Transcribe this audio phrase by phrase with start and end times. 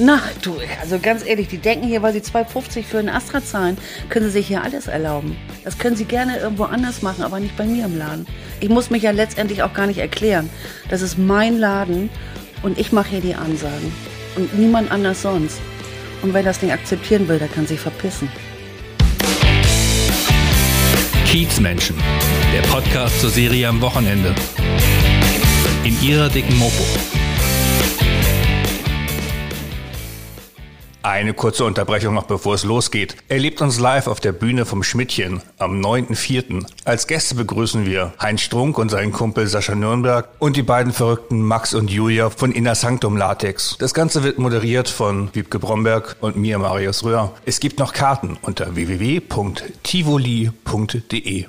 [0.00, 3.76] Na, du, also ganz ehrlich, die denken hier, weil sie 2,50 für einen Astra zahlen,
[4.08, 5.36] können sie sich hier alles erlauben.
[5.64, 8.24] Das können sie gerne irgendwo anders machen, aber nicht bei mir im Laden.
[8.60, 10.50] Ich muss mich ja letztendlich auch gar nicht erklären.
[10.88, 12.10] Das ist mein Laden
[12.62, 13.92] und ich mache hier die Ansagen.
[14.36, 15.58] Und niemand anders sonst.
[16.22, 18.30] Und wer das nicht akzeptieren will, der kann sich verpissen.
[21.26, 21.96] Kiezmenschen,
[22.54, 24.32] der Podcast zur Serie am Wochenende.
[25.82, 26.84] In ihrer dicken Mopo.
[31.08, 33.16] Eine kurze Unterbrechung noch bevor es losgeht.
[33.28, 36.66] Erlebt uns live auf der Bühne vom Schmidtchen am 9.4.
[36.84, 41.40] Als Gäste begrüßen wir Heinz Strunk und seinen Kumpel Sascha Nürnberg und die beiden Verrückten
[41.40, 43.78] Max und Julia von Inner Sanctum Latex.
[43.78, 47.32] Das Ganze wird moderiert von Wiebke Bromberg und mir, Marius Röhr.
[47.46, 49.46] Es gibt noch Karten unter www.tivoli.de.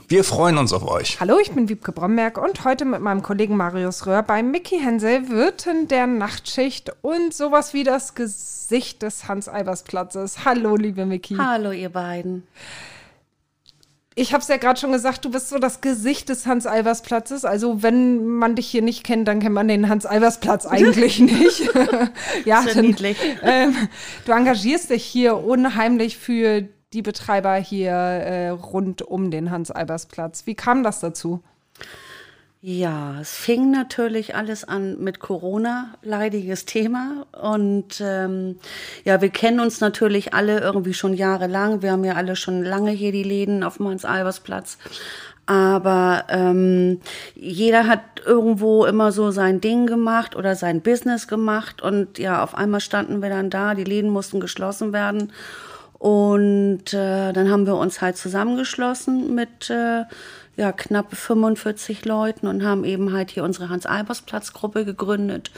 [0.07, 1.19] Wir freuen uns auf euch.
[1.19, 5.27] Hallo, ich bin Wiebke Bromberg und heute mit meinem Kollegen Marius Röhr bei Mickey Hensel
[5.27, 10.45] Wirten der Nachtschicht und sowas wie das Gesicht des Hans Hans-Albers-Platzes.
[10.45, 11.35] Hallo, liebe Miki.
[11.35, 12.43] Hallo, ihr beiden.
[14.15, 17.45] Ich habe es ja gerade schon gesagt, du bist so das Gesicht des Hans-Albers-Platzes.
[17.45, 21.69] Also wenn man dich hier nicht kennt, dann kennt man den Hans-Albers-Platz eigentlich nicht.
[22.45, 23.17] ja, Sehr niedlich.
[23.43, 23.75] Ähm,
[24.25, 30.45] du engagierst dich hier unheimlich für die Betreiber hier äh, rund um den Hans-Albers-Platz.
[30.45, 31.41] Wie kam das dazu?
[32.61, 37.25] Ja, es fing natürlich alles an mit Corona, leidiges Thema.
[37.41, 38.59] Und ähm,
[39.05, 41.81] ja, wir kennen uns natürlich alle irgendwie schon jahrelang.
[41.81, 44.77] Wir haben ja alle schon lange hier die Läden auf dem Hans-Albers-Platz.
[45.45, 46.99] Aber ähm,
[47.33, 51.81] jeder hat irgendwo immer so sein Ding gemacht oder sein Business gemacht.
[51.81, 55.31] Und ja, auf einmal standen wir dann da, die Läden mussten geschlossen werden.
[55.97, 60.03] Und äh, dann haben wir uns halt zusammengeschlossen mit äh,
[60.59, 65.51] ja, knapp 45 Leuten und haben eben halt hier unsere Hans-Albers-Platz-Gruppe gegründet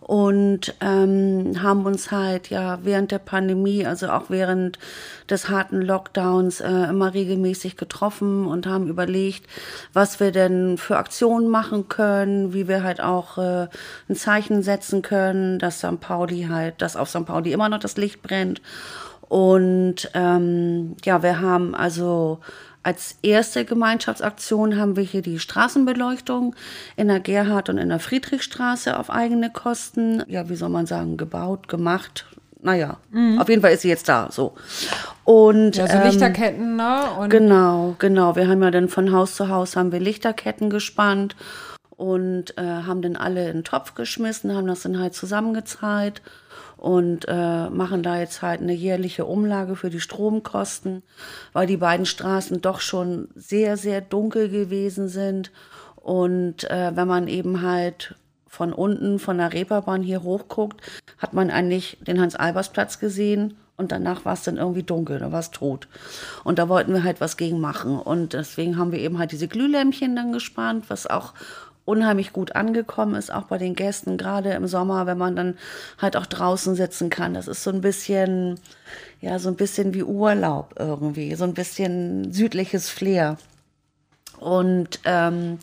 [0.00, 4.80] und ähm, haben uns halt ja während der Pandemie, also auch während
[5.28, 9.46] des harten Lockdowns, äh, immer regelmäßig getroffen und haben überlegt,
[9.92, 13.68] was wir denn für Aktionen machen können, wie wir halt auch äh,
[14.08, 16.00] ein Zeichen setzen können, dass St.
[16.00, 17.24] Pauli halt, dass auf St.
[17.24, 18.60] Pauli immer noch das Licht brennt.
[19.28, 22.40] Und ähm, ja, wir haben also
[22.82, 26.54] als erste Gemeinschaftsaktion haben wir hier die Straßenbeleuchtung
[26.96, 31.16] in der Gerhard- und in der Friedrichstraße auf eigene Kosten, ja, wie soll man sagen,
[31.16, 32.26] gebaut, gemacht.
[32.62, 33.38] Naja, mhm.
[33.38, 34.54] auf jeden Fall ist sie jetzt da, so.
[35.24, 37.02] Und, ja, so ähm, Lichterketten, ne?
[37.28, 38.36] Genau, genau.
[38.36, 41.36] Wir haben ja dann von Haus zu Haus haben wir Lichterketten gespannt
[41.96, 46.22] und äh, haben dann alle in den Topf geschmissen, haben das dann halt zusammengezahlt
[46.80, 51.02] und äh, machen da jetzt halt eine jährliche Umlage für die Stromkosten,
[51.52, 55.52] weil die beiden Straßen doch schon sehr, sehr dunkel gewesen sind.
[55.96, 58.14] Und äh, wenn man eben halt
[58.46, 60.80] von unten von der Reeperbahn hier hochguckt,
[61.18, 65.40] hat man eigentlich den Hans-Albers-Platz gesehen und danach war es dann irgendwie dunkel, da war
[65.40, 65.86] es tot.
[66.44, 67.98] Und da wollten wir halt was gegen machen.
[67.98, 71.34] Und deswegen haben wir eben halt diese Glühlämpchen dann gespannt, was auch
[71.90, 75.58] unheimlich gut angekommen ist, auch bei den Gästen, gerade im Sommer, wenn man dann
[75.98, 77.34] halt auch draußen sitzen kann.
[77.34, 78.60] Das ist so ein bisschen,
[79.20, 83.36] ja, so ein bisschen wie Urlaub irgendwie, so ein bisschen südliches Flair.
[84.38, 85.58] Und ähm,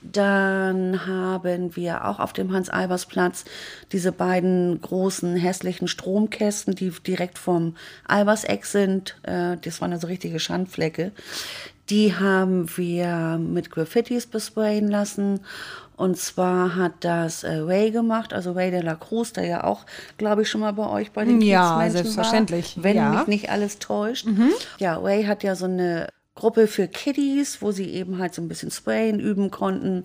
[0.00, 3.44] dann haben wir auch auf dem Hans-Albers-Platz
[3.92, 7.76] diese beiden großen hässlichen Stromkästen, die direkt vom
[8.08, 9.16] Albers-Eck sind.
[9.22, 11.12] Äh, das waren also richtige Schandflecke.
[11.90, 15.40] Die haben wir mit Graffitis besprayen lassen.
[15.96, 19.84] Und zwar hat das äh, Ray gemacht, also Ray de la Cruz, der ja auch,
[20.16, 22.76] glaube ich, schon mal bei euch bei den Ja, selbstverständlich.
[22.76, 23.10] War, wenn ja.
[23.10, 24.26] mich nicht alles täuscht.
[24.26, 24.50] Mhm.
[24.78, 28.48] Ja, Ray hat ja so eine Gruppe für Kiddies, wo sie eben halt so ein
[28.48, 30.04] bisschen Sprayen üben konnten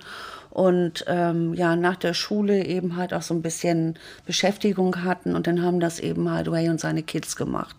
[0.50, 5.48] und ähm, ja nach der Schule eben halt auch so ein bisschen Beschäftigung hatten und
[5.48, 7.76] dann haben das eben halt Ray und seine Kids gemacht.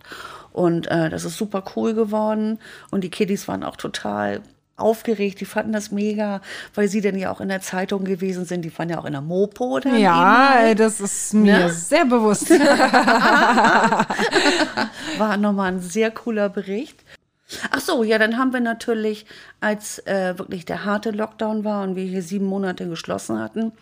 [0.53, 2.59] Und äh, das ist super cool geworden.
[2.91, 4.43] Und die Kiddies waren auch total
[4.79, 6.41] aufgeregt, die fanden das mega,
[6.75, 9.13] weil sie dann ja auch in der Zeitung gewesen sind, die waren ja auch in
[9.13, 9.81] der Mopo.
[9.81, 10.81] Dann ja, halt.
[10.81, 11.71] das ist mir ne?
[11.71, 12.51] sehr bewusst.
[15.19, 17.01] War nochmal ein sehr cooler Bericht.
[17.71, 19.25] Ach so, ja, dann haben wir natürlich,
[19.61, 23.73] als äh, wirklich der harte Lockdown war und wir hier sieben Monate geschlossen hatten,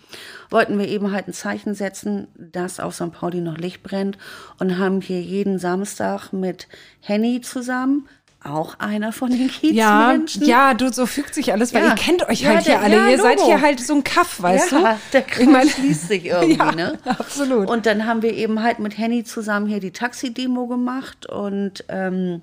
[0.51, 3.11] wollten wir eben halt ein Zeichen setzen, dass auf St.
[3.13, 4.19] Pauli noch Licht brennt
[4.59, 6.69] und haben hier jeden Samstag mit
[7.01, 8.09] Henny zusammen
[8.45, 10.43] auch einer von den Kiezmenschen.
[10.45, 11.89] Ja, ja, du, so fügt sich alles, weil ja.
[11.89, 12.95] ihr kennt euch ja, halt hier alle.
[12.95, 13.29] Ja, ihr Logo.
[13.29, 14.99] seid hier halt so ein Kaff, weißt ja, du?
[15.13, 16.99] der Kreis ich mein, schließt sich irgendwie, ja, ne?
[17.05, 17.69] absolut.
[17.69, 22.43] Und dann haben wir eben halt mit Henny zusammen hier die Taxi-Demo gemacht und ähm,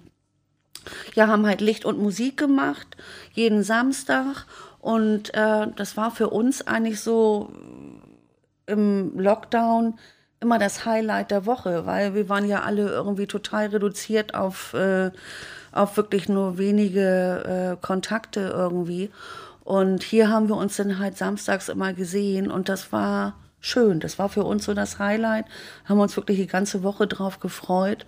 [1.15, 2.97] ja, haben halt Licht und Musik gemacht,
[3.33, 4.45] jeden Samstag.
[4.79, 7.53] Und äh, das war für uns eigentlich so
[8.65, 9.97] im Lockdown
[10.39, 15.11] immer das Highlight der Woche, weil wir waren ja alle irgendwie total reduziert auf, äh,
[15.71, 19.09] auf wirklich nur wenige äh, Kontakte irgendwie.
[19.63, 24.01] Und hier haben wir uns dann halt samstags immer gesehen und das war schön.
[24.01, 25.45] Das war für uns so das Highlight.
[25.85, 28.05] Haben uns wirklich die ganze Woche drauf gefreut.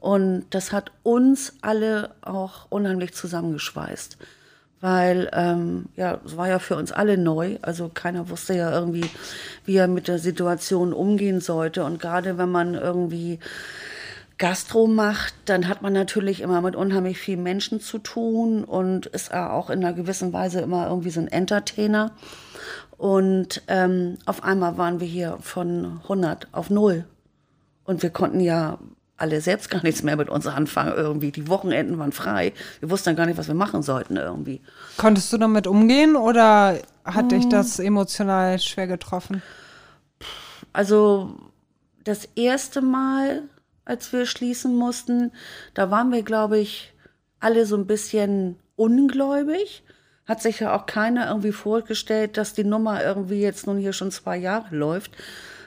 [0.00, 4.18] Und das hat uns alle auch unheimlich zusammengeschweißt.
[4.80, 7.58] Weil, ähm, ja, es war ja für uns alle neu.
[7.62, 9.08] Also keiner wusste ja irgendwie,
[9.64, 11.84] wie er mit der Situation umgehen sollte.
[11.84, 13.38] Und gerade wenn man irgendwie
[14.38, 19.32] Gastro macht, dann hat man natürlich immer mit unheimlich vielen Menschen zu tun und ist
[19.32, 22.12] auch in einer gewissen Weise immer irgendwie so ein Entertainer.
[22.98, 27.04] Und ähm, auf einmal waren wir hier von 100 auf 0.
[27.84, 28.78] Und wir konnten ja
[29.16, 31.32] alle selbst gar nichts mehr mit uns anfangen irgendwie.
[31.32, 32.52] Die Wochenenden waren frei.
[32.80, 34.60] Wir wussten dann gar nicht, was wir machen sollten irgendwie.
[34.98, 39.42] Konntest du damit umgehen oder hat dich das emotional schwer getroffen?
[40.72, 41.34] Also
[42.04, 43.44] das erste Mal,
[43.84, 45.32] als wir schließen mussten,
[45.74, 46.92] da waren wir, glaube ich,
[47.40, 49.82] alle so ein bisschen ungläubig.
[50.26, 54.10] Hat sich ja auch keiner irgendwie vorgestellt, dass die Nummer irgendwie jetzt nun hier schon
[54.10, 55.12] zwei Jahre läuft.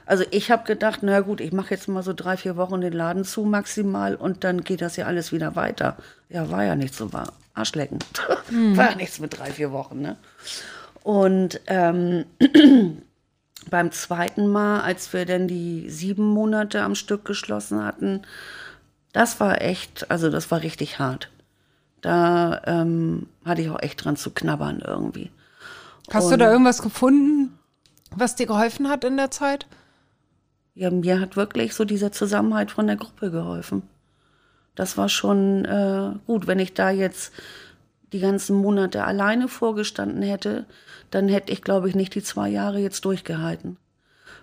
[0.10, 2.94] Also ich habe gedacht, na gut, ich mache jetzt mal so drei, vier Wochen den
[2.94, 5.98] Laden zu maximal und dann geht das ja alles wieder weiter.
[6.30, 8.00] Ja, war ja nicht so, war Arschlecken.
[8.74, 10.18] war ja nichts mit drei, vier Wochen, ne?
[11.04, 12.26] Und ähm,
[13.70, 18.24] beim zweiten Mal, als wir dann die sieben Monate am Stück geschlossen hatten,
[19.14, 21.30] das war echt, also das war richtig hart.
[22.02, 25.30] Da ähm, hatte ich auch echt dran zu knabbern irgendwie.
[26.12, 27.60] Hast du Und- da irgendwas gefunden,
[28.16, 29.68] was dir geholfen hat in der Zeit?
[30.80, 33.84] Ja, mir hat wirklich so dieser Zusammenhalt von der Gruppe geholfen.
[34.76, 36.48] Das war schon äh, gut.
[36.48, 37.34] Wenn ich da jetzt
[38.14, 40.66] die ganzen Monate alleine vorgestanden hätte,
[41.12, 43.76] dann hätte ich, glaube ich, nicht die zwei Jahre jetzt durchgehalten.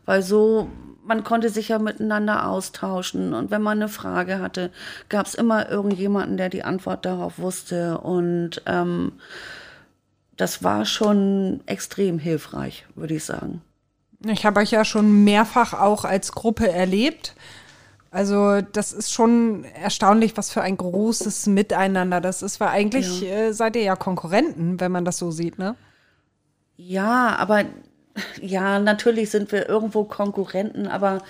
[0.04, 0.68] Weil so,
[1.02, 4.70] man konnte sich ja miteinander austauschen und wenn man eine Frage hatte,
[5.08, 7.96] gab es immer irgendjemanden, der die Antwort darauf wusste.
[7.96, 9.12] Und ähm,
[10.36, 13.62] das war schon extrem hilfreich, würde ich sagen.
[14.24, 17.34] Ich habe euch ja schon mehrfach auch als Gruppe erlebt.
[18.10, 23.52] Also das ist schon erstaunlich, was für ein großes Miteinander das ist, weil eigentlich äh,
[23.52, 25.76] seid ihr ja Konkurrenten, wenn man das so sieht, ne?
[26.76, 27.64] Ja, aber
[28.40, 31.22] ja, natürlich sind wir irgendwo Konkurrenten, aber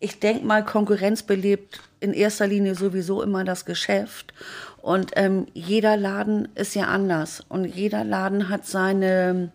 [0.00, 4.32] ich denke mal, Konkurrenz belebt in erster Linie sowieso immer das Geschäft.
[4.80, 7.42] Und ähm, jeder Laden ist ja anders.
[7.48, 9.50] Und jeder Laden hat seine,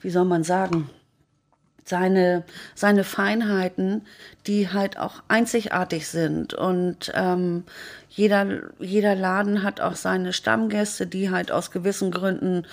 [0.00, 0.90] wie soll man sagen,
[1.90, 2.44] seine,
[2.74, 4.06] seine Feinheiten,
[4.46, 6.54] die halt auch einzigartig sind.
[6.54, 7.64] Und ähm,
[8.08, 12.64] jeder, jeder Laden hat auch seine Stammgäste, die halt aus gewissen Gründen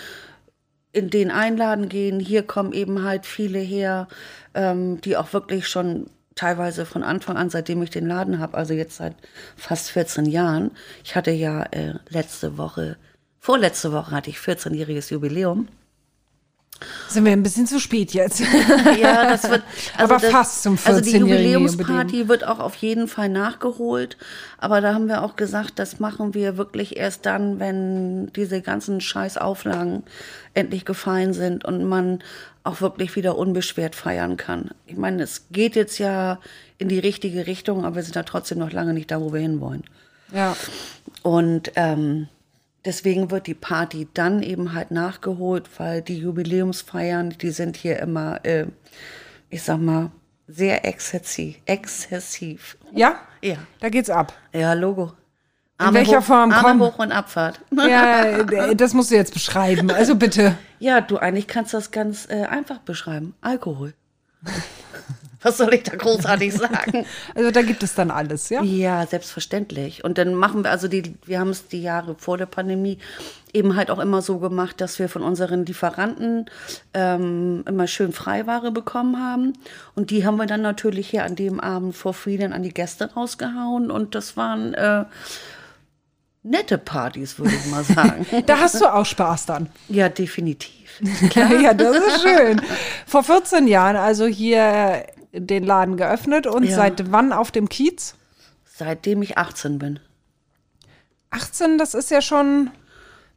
[0.94, 2.22] in den Einladen gehen.
[2.22, 4.08] Hier kommen eben halt viele her,
[4.54, 8.74] ähm, die auch wirklich schon teilweise von Anfang an, seitdem ich den Laden habe, also
[8.74, 9.16] jetzt seit
[9.56, 10.72] fast 14 Jahren.
[11.04, 12.98] Ich hatte ja äh, letzte Woche,
[13.40, 15.68] vorletzte Woche hatte ich 14-jähriges Jubiläum.
[17.08, 18.42] Sind wir ein bisschen zu spät jetzt.
[19.02, 19.64] Ja, das wird.
[19.98, 24.18] Also Aber das, fast zum Also die 14-jährigen Jubiläumsparty wird auch auf jeden Fall nachgeholt.
[24.58, 29.02] Aber da haben wir auch gesagt, das machen wir wirklich erst dann, wenn diese ganzen
[29.02, 30.04] Scheißauflagen
[30.54, 32.20] endlich gefallen sind und man
[32.64, 34.72] auch wirklich wieder unbeschwert feiern kann.
[34.86, 36.40] Ich meine, es geht jetzt ja
[36.78, 39.40] in die richtige Richtung, aber wir sind da trotzdem noch lange nicht da, wo wir
[39.42, 39.84] hinwollen.
[40.34, 40.56] ja.
[41.24, 42.28] Und ähm,
[42.88, 48.44] deswegen wird die Party dann eben halt nachgeholt, weil die Jubiläumsfeiern, die sind hier immer,
[48.44, 48.66] äh,
[49.50, 50.12] ich sag mal,
[50.48, 51.58] sehr exzessiv.
[51.66, 52.78] exzessiv.
[52.94, 53.20] Ja?
[53.42, 54.34] Ja, Da geht's ab.
[54.54, 55.12] ja, Logo.
[55.80, 56.52] In welcher hoch, Form?
[56.52, 57.62] Arme hoch und Abfahrt.
[57.72, 59.92] Ja, äh, das musst du jetzt beschreiben.
[59.92, 60.58] Also bitte.
[60.80, 63.36] Ja, du, eigentlich kannst du das ganz äh, einfach beschreiben.
[63.42, 63.94] Alkohol.
[65.48, 67.06] Was soll ich da großartig sagen?
[67.34, 68.62] Also da gibt es dann alles, ja?
[68.64, 70.04] Ja, selbstverständlich.
[70.04, 72.98] Und dann machen wir, also die, wir haben es die Jahre vor der Pandemie
[73.54, 76.50] eben halt auch immer so gemacht, dass wir von unseren Lieferanten
[76.94, 79.54] ähm, immer schön Freiware bekommen haben.
[79.96, 83.14] Und die haben wir dann natürlich hier an dem Abend vor Frieden an die Gäste
[83.14, 83.90] rausgehauen.
[83.90, 85.06] Und das waren äh,
[86.44, 88.26] nette Partys, würde ich mal sagen.
[88.46, 89.70] Da hast du auch Spaß dann.
[89.88, 90.74] ja, definitiv.
[91.36, 92.62] Ja, das ist schön.
[93.06, 96.76] Vor 14 Jahren also hier den Laden geöffnet und Ja.
[96.76, 98.16] seit wann auf dem Kiez?
[98.66, 100.00] Seitdem ich 18 bin.
[101.30, 102.70] 18, das ist ja schon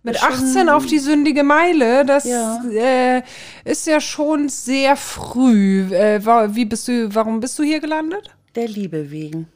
[0.02, 2.04] mit schon- 18 auf die sündige Meile.
[2.04, 2.62] Das Ja.
[2.72, 3.22] äh,
[3.64, 5.92] ist ja schon sehr früh.
[5.92, 8.30] Äh, wie bist du, warum bist du hier gelandet?
[8.54, 9.48] Der Liebe wegen.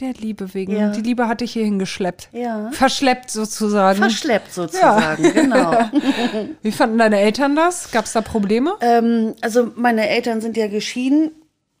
[0.00, 0.76] Der Liebe wegen.
[0.76, 0.90] Ja.
[0.90, 2.28] Die Liebe hat dich hierhin geschleppt.
[2.32, 2.70] Ja.
[2.72, 3.98] Verschleppt sozusagen.
[3.98, 5.88] Verschleppt sozusagen, genau.
[6.62, 7.92] wie fanden deine Eltern das?
[7.92, 8.74] Gab es da Probleme?
[8.80, 11.30] Ähm, also meine Eltern sind ja geschieden,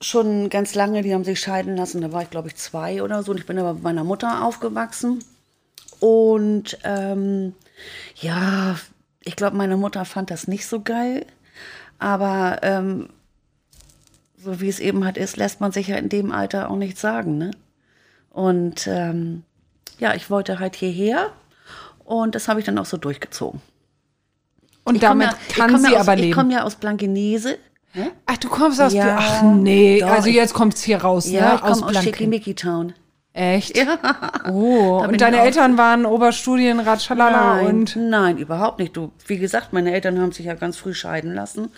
[0.04, 2.00] schon ganz lange, die haben sich scheiden lassen.
[2.00, 3.32] Da war ich, glaube ich, zwei oder so.
[3.32, 5.24] Und ich bin aber mit meiner Mutter aufgewachsen.
[6.00, 7.54] Und ähm,
[8.16, 8.76] ja,
[9.24, 11.26] ich glaube, meine Mutter fand das nicht so geil.
[11.98, 13.08] Aber ähm,
[14.36, 17.00] so wie es eben halt ist, lässt man sich ja in dem Alter auch nichts
[17.00, 17.38] sagen.
[17.38, 17.50] Ne?
[18.30, 19.42] Und ähm,
[19.98, 21.30] ja, ich wollte halt hierher.
[22.04, 23.62] Und das habe ich dann auch so durchgezogen.
[24.84, 26.34] Und Ich damit ja, ich kann sie aus, aber Ich leben.
[26.34, 27.56] komme ja aus Blankenese.
[27.94, 28.10] Ne?
[28.26, 28.92] Ach, du kommst aus.
[28.92, 31.54] Ja, Ach nee, doch, also jetzt kommt's hier raus, Ja, ne?
[31.54, 32.02] ich komme aus Blanken.
[32.02, 32.92] Schickimicki Town.
[33.32, 33.76] Echt?
[33.76, 33.98] Ja.
[34.52, 37.96] Oh, und deine Eltern waren Oberstudienrat Schalala Nein, und.
[37.96, 38.96] nein, überhaupt nicht.
[38.96, 41.70] Du, wie gesagt, meine Eltern haben sich ja ganz früh scheiden lassen.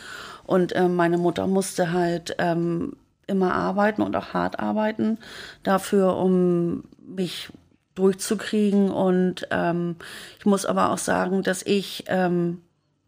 [0.45, 2.93] Und ähm, meine Mutter musste halt ähm,
[3.27, 5.19] immer arbeiten und auch hart arbeiten
[5.63, 7.49] dafür, um mich
[7.95, 8.91] durchzukriegen.
[8.91, 9.97] Und ähm,
[10.39, 12.61] ich muss aber auch sagen, dass ich ähm,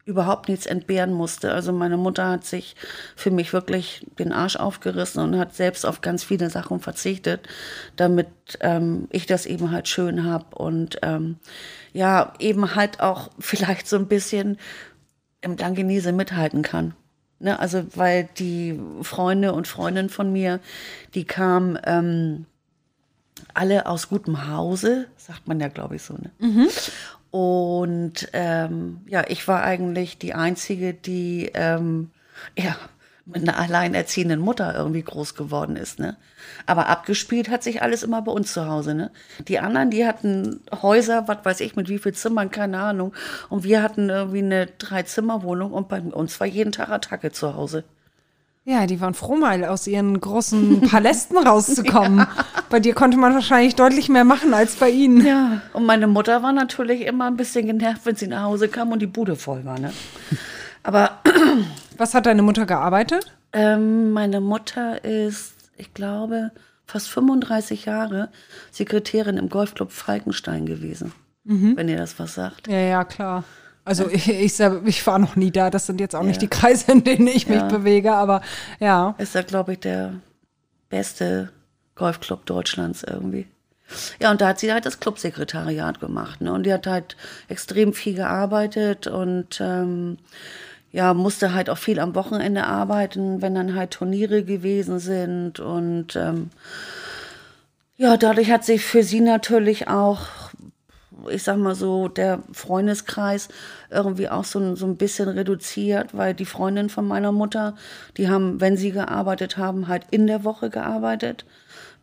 [0.09, 1.53] überhaupt nichts entbehren musste.
[1.53, 2.75] Also meine Mutter hat sich
[3.15, 7.47] für mich wirklich den Arsch aufgerissen und hat selbst auf ganz viele Sachen verzichtet,
[7.97, 8.29] damit
[8.61, 11.37] ähm, ich das eben halt schön habe und ähm,
[11.93, 14.57] ja, eben halt auch vielleicht so ein bisschen
[15.43, 16.95] im Blankenese mithalten kann.
[17.41, 20.59] Ne, also weil die Freunde und Freundinnen von mir,
[21.15, 22.47] die kamen ähm,
[23.55, 26.15] alle aus gutem Hause, sagt man ja, glaube ich, so.
[26.15, 26.31] Ne?
[27.30, 32.11] Und ähm, ja, ich war eigentlich die Einzige, die ähm,
[32.56, 32.76] ja,
[33.28, 35.99] mit einer alleinerziehenden Mutter irgendwie groß geworden ist.
[35.99, 36.16] Ne?
[36.64, 38.94] Aber abgespielt hat sich alles immer bei uns zu Hause.
[38.94, 39.11] Ne?
[39.47, 43.12] Die anderen, die hatten Häuser, was weiß ich, mit wie viel Zimmern, keine Ahnung.
[43.50, 47.85] Und wir hatten irgendwie eine Drei-Zimmer-Wohnung und bei uns war jeden Tag Attacke zu Hause.
[48.65, 52.27] Ja, die waren froh, mal aus ihren großen Palästen rauszukommen.
[52.71, 55.25] Bei dir konnte man wahrscheinlich deutlich mehr machen als bei ihnen.
[55.25, 58.93] Ja, und meine Mutter war natürlich immer ein bisschen genervt, wenn sie nach Hause kam
[58.93, 59.79] und die Bude voll war.
[59.79, 59.91] Ne?
[60.83, 61.12] Aber
[61.97, 63.33] Was hat deine Mutter gearbeitet?
[63.55, 66.50] ähm, meine Mutter ist, ich glaube,
[66.85, 68.29] fast 35 Jahre
[68.71, 71.12] Sekretärin im Golfclub Falkenstein gewesen.
[71.45, 72.69] Wenn ihr das was sagt.
[72.69, 73.45] Ja, ja, klar.
[73.88, 75.71] Also ich, ich, selber- ich war noch nie da.
[75.71, 77.68] Das sind jetzt auch nicht die Kreise, in denen ich mich Ja.
[77.68, 78.42] bewege, aber
[78.78, 79.14] ja.
[79.18, 80.14] Ist da, glaube ich, der
[80.90, 81.50] beste
[81.97, 83.47] Golfclub Deutschlands irgendwie.
[84.21, 86.40] Ja, und da hat sie halt das Clubsekretariat gemacht.
[86.42, 86.52] Ne?
[86.52, 87.16] Und die hat halt
[87.49, 90.18] extrem viel gearbeitet und ähm,
[90.92, 95.59] ja, musste halt auch viel am Wochenende arbeiten, wenn dann halt Turniere gewesen sind.
[95.61, 96.50] Und ähm,
[97.97, 100.26] ja, dadurch hat sich für sie natürlich auch,
[101.30, 103.48] ich sag mal so, der Freundeskreis
[103.90, 107.75] irgendwie auch so, ein- so ein bisschen reduziert, weil die Freundinnen von meiner Mutter,
[108.16, 111.44] die haben, wenn sie gearbeitet haben, halt in der Woche gearbeitet.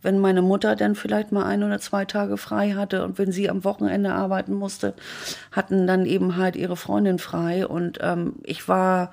[0.02, 3.50] Wenn meine Mutter dann vielleicht mal ein oder zwei Tage frei hatte und wenn sie
[3.50, 4.94] am Wochenende arbeiten musste,
[5.52, 7.66] hatten dann eben halt ihre Freundin frei.
[7.66, 9.12] Und ähm, ich war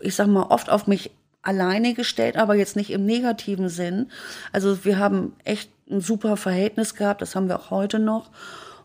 [0.00, 1.10] ich sag mal, oft auf mich
[1.42, 4.10] alleine gestellt, aber jetzt nicht im negativen Sinn.
[4.52, 8.30] Also wir haben echt ein super Verhältnis gehabt, das haben wir auch heute noch.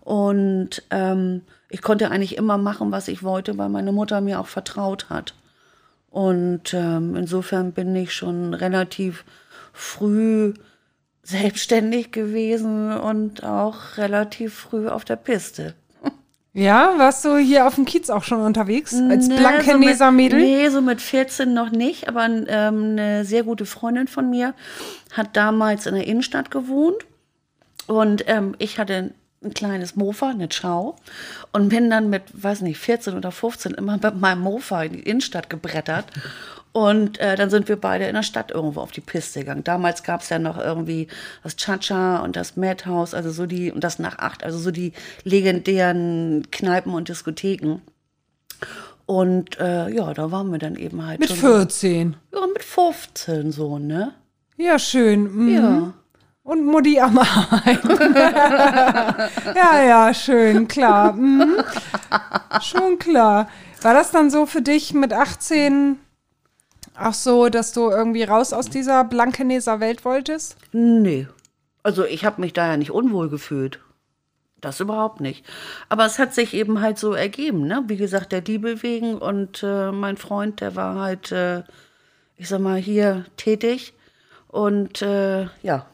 [0.02, 4.48] Und ähm, ich konnte eigentlich immer machen, was ich wollte, weil meine Mutter mir auch
[4.48, 5.34] vertraut hat.
[6.10, 9.26] Und ähm, insofern bin ich schon relativ
[9.74, 10.54] früh
[11.24, 15.74] selbstständig gewesen und auch relativ früh auf der Piste.
[16.56, 18.94] Ja, warst du hier auf dem Kiez auch schon unterwegs?
[18.94, 20.40] Als Nee, Blankeneser so mit, Mädel?
[20.40, 24.54] Nee, so mit 14 noch nicht, aber ähm, eine sehr gute Freundin von mir
[25.12, 27.06] hat damals in der Innenstadt gewohnt
[27.88, 29.12] und ähm, ich hatte
[29.44, 30.96] ein kleines Mofa, eine Schau
[31.52, 35.00] und bin dann mit, weiß nicht, 14 oder 15 immer mit meinem Mofa in die
[35.04, 36.06] Innenstadt gebrettert
[36.76, 39.64] und äh, dann sind wir beide in der Stadt irgendwo auf die Piste gegangen.
[39.64, 41.08] Damals gab es ja noch irgendwie
[41.42, 44.92] das Cha-Cha und das Madhouse, also so die, und das nach acht, also so die
[45.24, 47.78] legendären Kneipen und Diskotheken.
[49.06, 51.38] Und äh, ja, da waren wir dann eben halt Mit schon.
[51.38, 52.18] 14.
[52.34, 54.12] Ja, mit 15 so, ne?
[54.58, 55.34] Ja, schön.
[55.34, 55.56] Mhm.
[55.56, 55.94] Ja.
[56.44, 57.90] Und Mutti am Arbeiten.
[59.56, 61.14] ja, ja, schön, klar.
[61.14, 61.56] Mhm.
[62.62, 63.48] Schon klar.
[63.82, 66.00] War das dann so für dich mit 18
[66.98, 70.58] auch so, dass du irgendwie raus aus dieser Blankeneser Welt wolltest?
[70.72, 71.28] Nee.
[71.84, 73.80] Also ich habe mich da ja nicht unwohl gefühlt.
[74.62, 75.46] Das überhaupt nicht.
[75.90, 77.84] Aber es hat sich eben halt so ergeben, ne?
[77.88, 81.64] Wie gesagt, der Diebel wegen und äh, mein Freund, der war halt, äh,
[82.38, 83.94] ich sag mal, hier tätig.
[84.48, 85.86] Und äh, ja.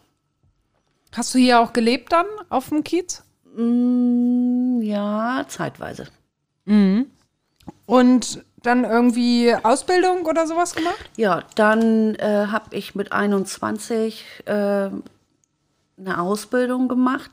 [1.11, 3.23] Hast du hier auch gelebt dann auf dem Kiez?
[3.57, 6.07] Mm, ja, zeitweise.
[7.85, 11.09] Und dann irgendwie Ausbildung oder sowas gemacht?
[11.17, 15.01] Ja, dann äh, habe ich mit 21 äh, eine
[16.19, 17.31] Ausbildung gemacht.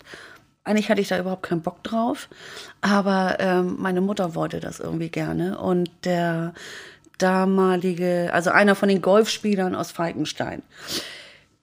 [0.65, 2.29] Eigentlich hatte ich da überhaupt keinen Bock drauf,
[2.83, 6.53] aber ähm, meine Mutter wollte das irgendwie gerne und der
[7.17, 10.63] damalige, also einer von den Golfspielern aus Falkenstein.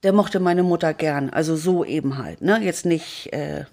[0.04, 2.60] Der mochte meine Mutter gern, also so eben halt, ne?
[2.62, 3.32] Jetzt nicht.
[3.34, 3.66] Äh,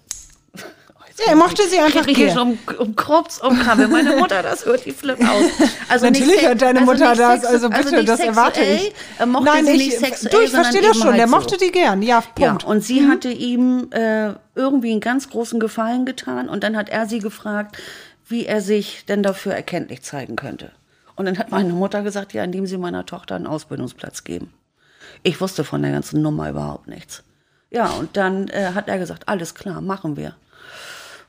[1.19, 3.91] Ja, er mochte sie einfach ich hier um, um Krups umkrabbeln.
[3.91, 5.69] Meine Mutter, das hört die Flip aus.
[5.87, 8.93] Also Natürlich hört deine also Mutter nicht das, also bitte, nicht das erwarte ich.
[9.19, 11.35] Er mochte Nein, sie ich, nicht sexuell, du, ich verstehe das schon, halt der so.
[11.35, 12.63] mochte die gern, ja, Ja, Punkt.
[12.63, 17.05] und sie hatte ihm äh, irgendwie einen ganz großen Gefallen getan und dann hat er
[17.05, 17.77] sie gefragt,
[18.27, 20.71] wie er sich denn dafür erkenntlich zeigen könnte.
[21.15, 24.51] Und dann hat meine Mutter gesagt, ja, indem sie meiner Tochter einen Ausbildungsplatz geben.
[25.21, 27.21] Ich wusste von der ganzen Nummer überhaupt nichts.
[27.69, 30.35] Ja, und dann äh, hat er gesagt, alles klar, machen wir.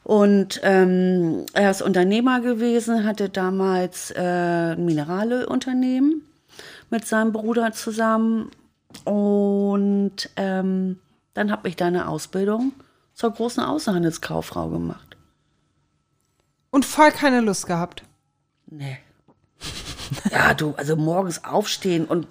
[0.05, 6.23] Und ähm, er ist Unternehmer gewesen, hatte damals äh, ein Mineraleunternehmen
[6.91, 8.51] mit seinem Bruder zusammen.
[9.05, 10.99] Und ähm,
[11.33, 12.73] dann habe ich da eine Ausbildung
[13.15, 15.17] zur großen Außenhandelskauffrau gemacht.
[16.71, 18.05] Und voll keine Lust gehabt.
[18.67, 18.99] Nee.
[20.31, 22.27] Ja, du, also morgens aufstehen und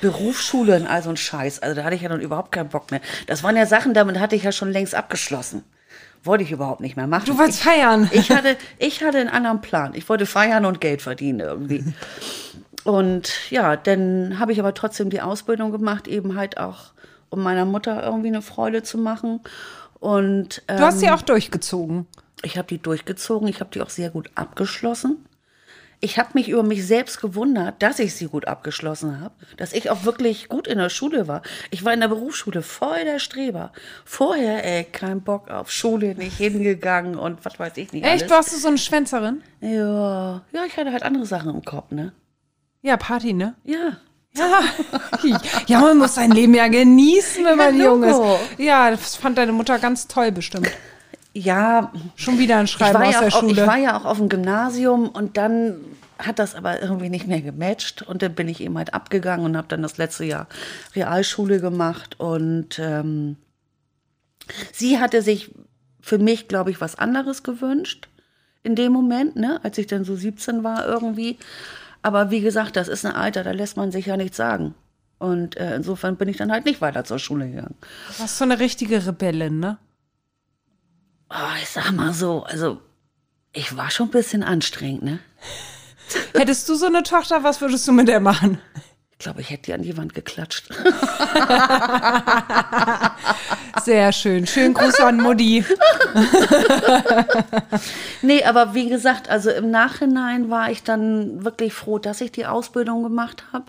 [0.00, 1.60] Berufsschule und all so ein Scheiß.
[1.60, 3.00] Also da hatte ich ja dann überhaupt keinen Bock mehr.
[3.26, 5.64] Das waren ja Sachen, damit hatte ich ja schon längst abgeschlossen.
[6.26, 7.24] Wollte ich überhaupt nicht mehr machen.
[7.26, 8.08] Du wolltest ich, feiern.
[8.12, 9.92] Ich hatte, ich hatte einen anderen Plan.
[9.94, 11.84] Ich wollte feiern und Geld verdienen irgendwie.
[12.84, 16.92] Und ja, dann habe ich aber trotzdem die Ausbildung gemacht, eben halt auch,
[17.30, 19.40] um meiner Mutter irgendwie eine Freude zu machen.
[19.98, 22.06] Und ähm, Du hast sie auch durchgezogen.
[22.42, 25.24] ich habe die durchgezogen, ich habe die auch sehr gut abgeschlossen.
[26.00, 29.90] Ich habe mich über mich selbst gewundert, dass ich sie gut abgeschlossen habe, dass ich
[29.90, 31.42] auch wirklich gut in der Schule war.
[31.70, 33.72] Ich war in der Berufsschule voll der Streber.
[34.04, 38.30] Vorher, ey, kein Bock auf Schule, nicht hingegangen und was weiß ich nicht Echt, alles.
[38.30, 39.42] warst du so eine Schwänzerin?
[39.60, 42.12] Ja, ja, ich hatte halt andere Sachen im Kopf, ne?
[42.82, 43.54] Ja, Party, ne?
[43.64, 43.96] Ja.
[44.34, 44.60] Ja.
[45.66, 48.20] ja, man muss sein Leben ja genießen, wenn man Ja, jung ist.
[48.58, 50.70] Ja, das fand deine Mutter ganz toll bestimmt.
[51.36, 53.66] Ja, Schon wieder ein ich Schreiben aus ja der auch, ich Schule.
[53.66, 55.76] war ja auch auf dem Gymnasium und dann
[56.18, 59.56] hat das aber irgendwie nicht mehr gematcht und dann bin ich eben halt abgegangen und
[59.56, 60.46] habe dann das letzte Jahr
[60.94, 63.36] Realschule gemacht und ähm,
[64.72, 65.54] sie hatte sich
[66.00, 68.08] für mich, glaube ich, was anderes gewünscht
[68.62, 71.38] in dem Moment, ne, als ich dann so 17 war irgendwie.
[72.02, 74.74] Aber wie gesagt, das ist ein Alter, da lässt man sich ja nichts sagen.
[75.18, 77.74] Und äh, insofern bin ich dann halt nicht weiter zur Schule gegangen.
[78.08, 79.78] Du warst so eine richtige Rebellin, ne?
[81.30, 82.80] Oh, ich sag mal so, also
[83.52, 85.18] ich war schon ein bisschen anstrengend, ne?
[86.34, 88.58] Hättest du so eine Tochter, was würdest du mit der machen?
[89.18, 90.68] Ich glaube, ich hätte die an die Wand geklatscht.
[93.82, 94.46] Sehr schön.
[94.46, 95.64] Schönen Gruß an Mutti.
[98.22, 102.44] nee, aber wie gesagt, also im Nachhinein war ich dann wirklich froh, dass ich die
[102.44, 103.64] Ausbildung gemacht habe,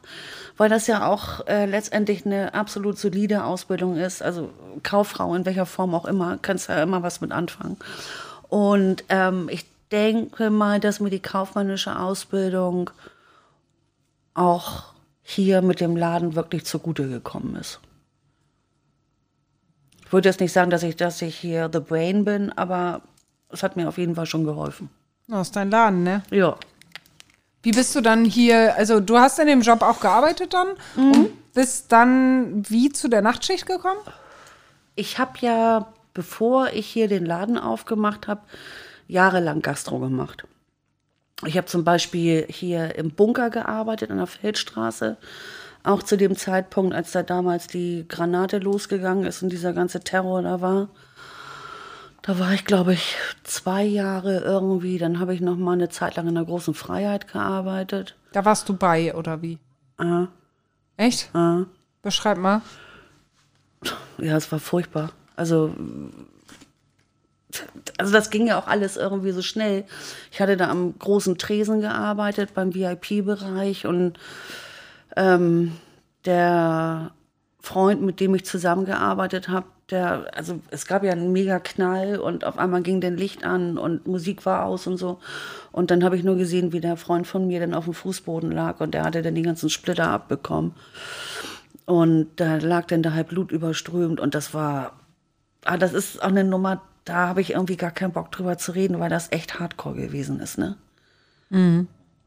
[0.58, 4.22] weil das ja auch äh, letztendlich eine absolut solide Ausbildung ist.
[4.22, 4.50] Also
[4.84, 7.78] Kauffrau in welcher Form auch immer, kannst ja immer was mit anfangen.
[8.50, 12.90] Und ähm, ich denke mal, dass mir die kaufmännische Ausbildung
[14.34, 17.80] auch hier mit dem Laden wirklich zugute gekommen ist.
[20.06, 23.02] Ich würde jetzt nicht sagen, dass ich, dass ich hier the brain bin, aber
[23.50, 24.90] es hat mir auf jeden Fall schon geholfen.
[25.30, 26.24] Aus dein Laden, ne?
[26.32, 26.56] Ja.
[27.68, 31.54] Wie bist du dann hier, also du hast in dem Job auch gearbeitet dann und
[31.54, 34.00] bist dann wie zu der Nachtschicht gekommen?
[34.96, 38.40] Ich habe ja, bevor ich hier den Laden aufgemacht habe,
[39.10, 40.46] jahrelang Gastro gemacht.
[41.46, 45.18] Ich habe zum Beispiel hier im Bunker gearbeitet, an der Feldstraße.
[45.84, 50.42] Auch zu dem Zeitpunkt, als da damals die Granate losgegangen ist und dieser ganze Terror
[50.42, 50.88] da war.
[52.28, 54.98] Da war ich, glaube ich, zwei Jahre irgendwie.
[54.98, 58.18] Dann habe ich noch mal eine Zeit lang in der großen Freiheit gearbeitet.
[58.34, 59.60] Da warst du bei, oder wie?
[59.98, 60.26] Äh,
[60.98, 61.34] Echt?
[61.34, 61.64] äh.
[62.02, 62.62] Beschreib mal.
[64.18, 65.12] Ja, es war furchtbar.
[65.38, 65.74] Also,
[67.98, 69.86] also das ging ja auch alles irgendwie so schnell.
[70.30, 74.20] Ich hatte da am großen Tresen gearbeitet, beim VIP-Bereich und
[75.16, 75.78] ähm,
[76.26, 77.12] der
[77.62, 82.44] Freund, mit dem ich zusammengearbeitet habe, der, also es gab ja einen mega Knall und
[82.44, 85.20] auf einmal ging den Licht an und Musik war aus und so.
[85.72, 88.52] Und dann habe ich nur gesehen, wie der Freund von mir dann auf dem Fußboden
[88.52, 90.74] lag und der hatte dann die ganzen Splitter abbekommen.
[91.86, 95.00] Und da lag dann da halb Blut überströmt und das war,
[95.64, 98.74] ah, das ist auch eine Nummer, da habe ich irgendwie gar keinen Bock drüber zu
[98.74, 100.76] reden, weil das echt hardcore gewesen ist, ne?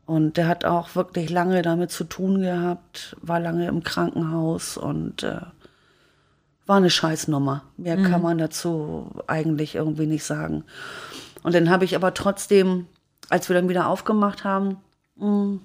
[0.06, 5.22] Und der hat auch wirklich lange damit zu tun gehabt, war lange im Krankenhaus und
[5.22, 5.40] äh,
[6.70, 7.64] war eine Scheißnummer.
[7.78, 10.62] Mehr kann man dazu eigentlich irgendwie nicht sagen.
[11.42, 12.86] Und dann habe ich aber trotzdem,
[13.28, 14.76] als wir dann wieder aufgemacht haben,
[15.16, 15.58] mh,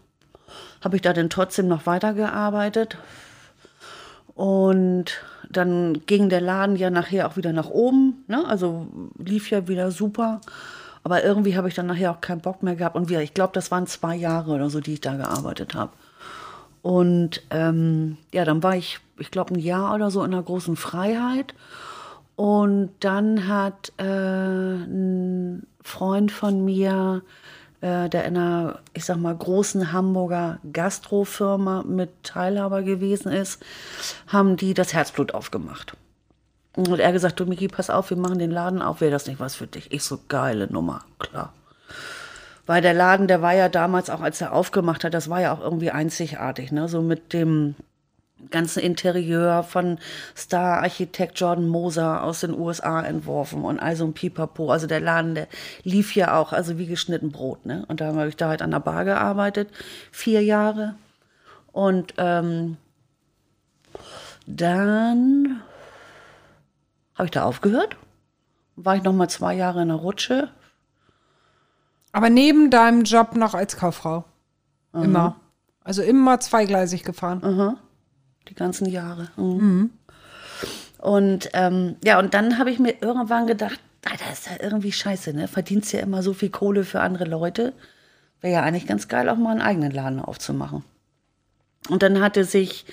[0.83, 2.97] habe ich da dann trotzdem noch weitergearbeitet.
[4.33, 8.23] Und dann ging der Laden ja nachher auch wieder nach oben.
[8.25, 8.43] Ne?
[8.47, 8.87] Also
[9.19, 10.41] lief ja wieder super.
[11.03, 12.95] Aber irgendwie habe ich dann nachher auch keinen Bock mehr gehabt.
[12.95, 15.91] Und wieder, ich glaube, das waren zwei Jahre oder so, die ich da gearbeitet habe.
[16.81, 20.75] Und ähm, ja, dann war ich, ich glaube, ein Jahr oder so in einer großen
[20.75, 21.53] Freiheit.
[22.35, 27.21] Und dann hat äh, ein Freund von mir,
[27.81, 33.63] äh, der in einer, ich sag mal, großen Hamburger Gastrofirma mit Teilhaber gewesen ist,
[34.27, 35.95] haben die das Herzblut aufgemacht.
[36.75, 39.39] Und er gesagt, du Miki, pass auf, wir machen den Laden auf, wäre das nicht
[39.39, 39.93] was für dich?
[39.93, 41.53] Ich so, geile Nummer, klar.
[42.65, 45.53] Weil der Laden, der war ja damals auch, als er aufgemacht hat, das war ja
[45.53, 46.89] auch irgendwie einzigartig, ne?
[46.89, 47.75] So mit dem
[48.51, 49.97] ganzen Interieur von
[50.35, 54.71] Star-Architekt Jordan Moser aus den USA entworfen und also ein Pipapo.
[54.71, 55.47] Also der Laden, der
[55.83, 57.85] lief ja auch, also wie geschnitten Brot, ne?
[57.87, 59.69] Und da habe ich da halt an der Bar gearbeitet,
[60.11, 60.95] vier Jahre.
[61.71, 62.77] Und ähm,
[64.45, 65.61] dann
[67.15, 67.97] habe ich da aufgehört.
[68.75, 70.49] War ich noch mal zwei Jahre in der Rutsche,
[72.11, 74.25] Aber neben deinem Job noch als Kauffrau.
[74.93, 75.37] Immer.
[75.83, 77.41] Also immer zweigleisig gefahren.
[78.47, 79.29] Die ganzen Jahre.
[79.37, 79.91] Mhm.
[80.97, 84.91] Und ähm, ja, und dann habe ich mir irgendwann gedacht, ah, das ist ja irgendwie
[84.91, 85.47] scheiße, ne?
[85.47, 87.73] Verdienst ja immer so viel Kohle für andere Leute.
[88.41, 90.83] Wäre ja eigentlich ganz geil, auch mal einen eigenen Laden aufzumachen.
[91.89, 92.85] Und dann hatte sich,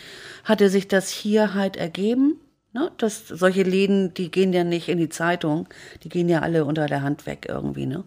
[0.45, 2.41] hatte sich das hier halt ergeben.
[2.73, 2.91] Ne?
[2.99, 5.69] Das, solche Läden, die gehen ja nicht in die Zeitung,
[6.03, 7.87] die gehen ja alle unter der Hand weg irgendwie.
[7.87, 8.05] Ne?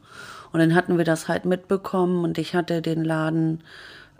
[0.51, 3.63] Und dann hatten wir das halt mitbekommen und ich hatte den Laden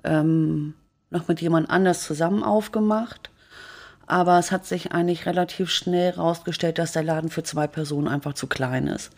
[0.04, 0.74] ähm,
[1.10, 3.30] noch mit jemand anders zusammen aufgemacht.
[4.08, 8.34] Aber es hat sich eigentlich relativ schnell rausgestellt, dass der Laden für zwei Personen einfach
[8.34, 9.12] zu klein ist.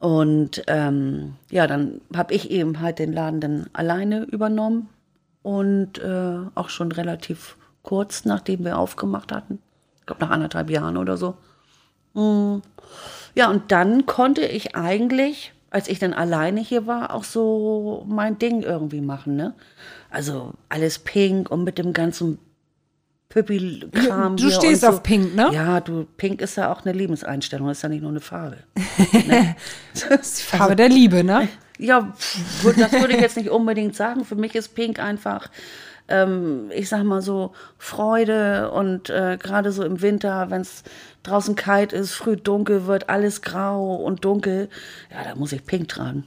[0.00, 4.88] Und ähm, ja, dann habe ich eben halt den Laden dann alleine übernommen
[5.42, 9.60] und äh, auch schon relativ kurz, nachdem wir aufgemacht hatten.
[10.00, 11.36] Ich glaube, nach anderthalb Jahren oder so.
[12.14, 12.60] Mm.
[13.34, 18.38] Ja, und dann konnte ich eigentlich, als ich dann alleine hier war, auch so mein
[18.38, 19.36] Ding irgendwie machen.
[19.36, 19.54] Ne?
[20.10, 22.38] Also alles pink und mit dem ganzen
[23.28, 24.36] Püppi-Kram.
[24.36, 24.88] Du stehst so.
[24.88, 25.50] auf Pink, ne?
[25.52, 28.58] Ja, du, pink ist ja auch eine Lebenseinstellung, das ist ja nicht nur eine Farbe.
[29.92, 31.48] Das ist die Farbe der Liebe, ne?
[31.80, 32.12] Ja,
[32.76, 34.24] das würde ich jetzt nicht unbedingt sagen.
[34.24, 35.48] Für mich ist Pink einfach,
[36.08, 40.82] ähm, ich sag mal so, Freude und äh, gerade so im Winter, wenn es
[41.22, 44.68] draußen kalt ist, früh dunkel wird, alles grau und dunkel,
[45.12, 46.24] ja, da muss ich Pink tragen.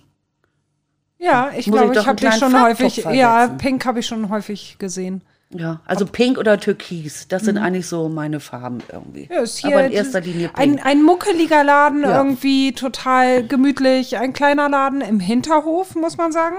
[1.23, 3.47] Ja, ich glaube, ich ich habe dich schon häufig, Farbtupfer ja.
[3.47, 5.21] Pink habe ich schon häufig gesehen.
[5.53, 9.25] Ja, also Pink oder Türkis, das sind eigentlich so meine Farben irgendwie.
[9.29, 9.33] Mhm.
[9.35, 10.85] Ja, ist hier Aber in erster Linie ein, Pink.
[10.85, 12.17] ein muckeliger Laden, Ja.
[12.17, 14.17] irgendwie total gemütlich.
[14.17, 16.55] Ein kleiner Laden im Hinterhof, muss man sagen.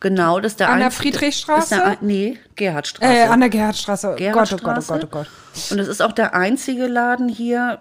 [0.00, 1.74] genau, das ist der An der Friedrichstraße?
[1.76, 3.12] der ein- nee, Gerhardstraße.
[3.14, 4.08] Äh, an der Gerhardstraße.
[4.08, 5.00] Oh Gott, oh Gott, oh Gerhardstraße.
[5.00, 5.70] Gott, oh Gott.
[5.72, 7.78] Und es ist auch der einzige Laden hier,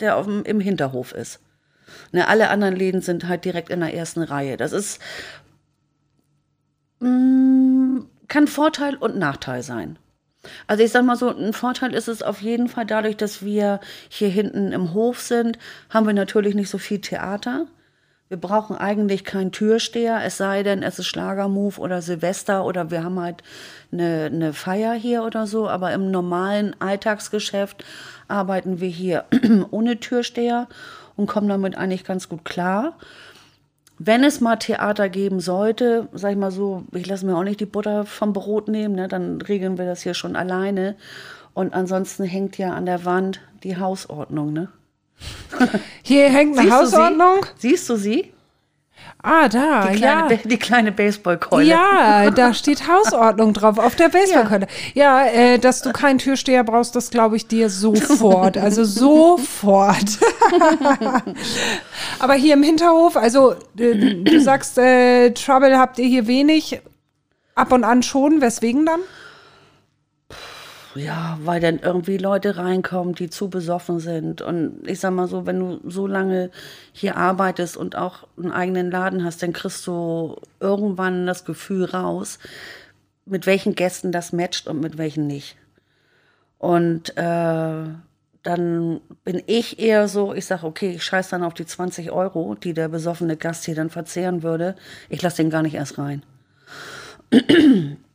[0.00, 1.40] der auf dem, im Hinterhof ist.
[2.12, 4.56] Ne, alle anderen Läden sind halt direkt in der ersten Reihe.
[4.56, 5.00] Das ist
[7.00, 9.98] mh, kann Vorteil und Nachteil sein.
[10.66, 13.80] Also ich sag mal so, ein Vorteil ist es auf jeden Fall dadurch, dass wir
[14.08, 15.58] hier hinten im Hof sind,
[15.90, 17.66] haben wir natürlich nicht so viel Theater.
[18.28, 23.02] Wir brauchen eigentlich keinen Türsteher, es sei denn, es ist Schlagermove oder Silvester oder wir
[23.02, 23.42] haben halt
[23.92, 25.68] eine, eine Feier hier oder so.
[25.68, 27.84] Aber im normalen Alltagsgeschäft
[28.28, 29.24] arbeiten wir hier
[29.72, 30.68] ohne Türsteher
[31.20, 32.94] und kommen damit eigentlich ganz gut klar.
[33.98, 37.60] Wenn es mal Theater geben sollte, sag ich mal so, ich lasse mir auch nicht
[37.60, 40.96] die Butter vom Brot nehmen, ne, dann regeln wir das hier schon alleine.
[41.52, 44.68] Und ansonsten hängt ja an der Wand die Hausordnung, ne?
[46.02, 47.44] Hier hängt eine Siehst du Hausordnung.
[47.56, 47.68] Sie?
[47.68, 48.32] Siehst du sie?
[49.22, 50.22] Ah, da, Die ja.
[50.22, 51.64] kleine, Ba- die kleine Baseballkeule.
[51.66, 54.66] Ja, da steht Hausordnung drauf, auf der Baseballkeule.
[54.94, 58.56] Ja, äh, dass du keinen Türsteher brauchst, das glaube ich dir sofort.
[58.56, 60.18] Also sofort.
[62.18, 66.80] Aber hier im Hinterhof, also äh, du sagst, äh, Trouble habt ihr hier wenig.
[67.54, 69.00] Ab und an schon, weswegen dann?
[70.96, 74.42] Ja, weil dann irgendwie Leute reinkommen, die zu besoffen sind.
[74.42, 76.50] Und ich sag mal so, wenn du so lange
[76.92, 82.40] hier arbeitest und auch einen eigenen Laden hast, dann kriegst du irgendwann das Gefühl raus,
[83.24, 85.56] mit welchen Gästen das matcht und mit welchen nicht.
[86.58, 87.84] Und äh,
[88.42, 92.56] dann bin ich eher so, ich sag, okay, ich scheiß dann auf die 20 Euro,
[92.56, 94.74] die der besoffene Gast hier dann verzehren würde.
[95.08, 96.22] Ich lasse den gar nicht erst rein.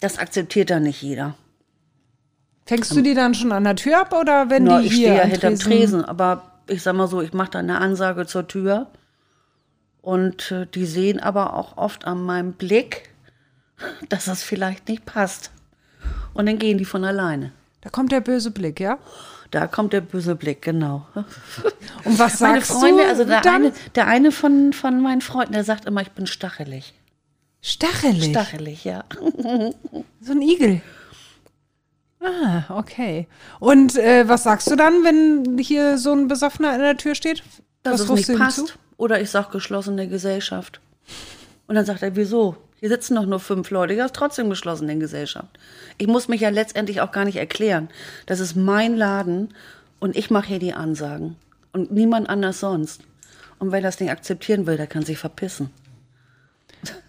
[0.02, 1.36] Das akzeptiert dann nicht jeder.
[2.66, 5.08] Fängst du die dann schon an der Tür ab oder wenn Na, die ich hier
[5.10, 8.48] stehe ja hinterm Tresen, aber ich sag mal so, ich mache da eine Ansage zur
[8.48, 8.88] Tür.
[10.02, 13.10] Und äh, die sehen aber auch oft an meinem Blick,
[14.10, 15.52] dass das vielleicht nicht passt.
[16.34, 17.52] Und dann gehen die von alleine.
[17.82, 18.98] Da kommt der böse Blick, ja?
[19.52, 21.06] Da kommt der böse Blick, genau.
[22.04, 23.56] Und was Meine sagst Freunde, du also der dann?
[23.56, 26.94] eine, der eine von, von meinen Freunden, der sagt immer, ich bin stachelig.
[27.62, 28.32] Stachelig.
[28.32, 29.04] Stachelig, ja.
[30.22, 30.82] So ein Igel.
[32.26, 33.28] Ah, okay.
[33.60, 37.44] Und äh, was sagst du dann, wenn hier so ein Besoffener in der Tür steht?
[37.84, 38.68] Dass was es nicht passt.
[38.68, 38.74] zu?
[38.98, 40.80] Oder ich sag geschlossene Gesellschaft.
[41.68, 42.56] Und dann sagt er, wieso?
[42.80, 45.58] Hier sitzen doch nur fünf Leute, ja, ist trotzdem geschlossene Gesellschaft.
[45.98, 47.90] Ich muss mich ja letztendlich auch gar nicht erklären.
[48.26, 49.54] Das ist mein Laden
[50.00, 51.36] und ich mache hier die Ansagen.
[51.74, 53.02] Und niemand anders sonst.
[53.60, 55.70] Und wer das nicht akzeptieren will, der kann sich verpissen.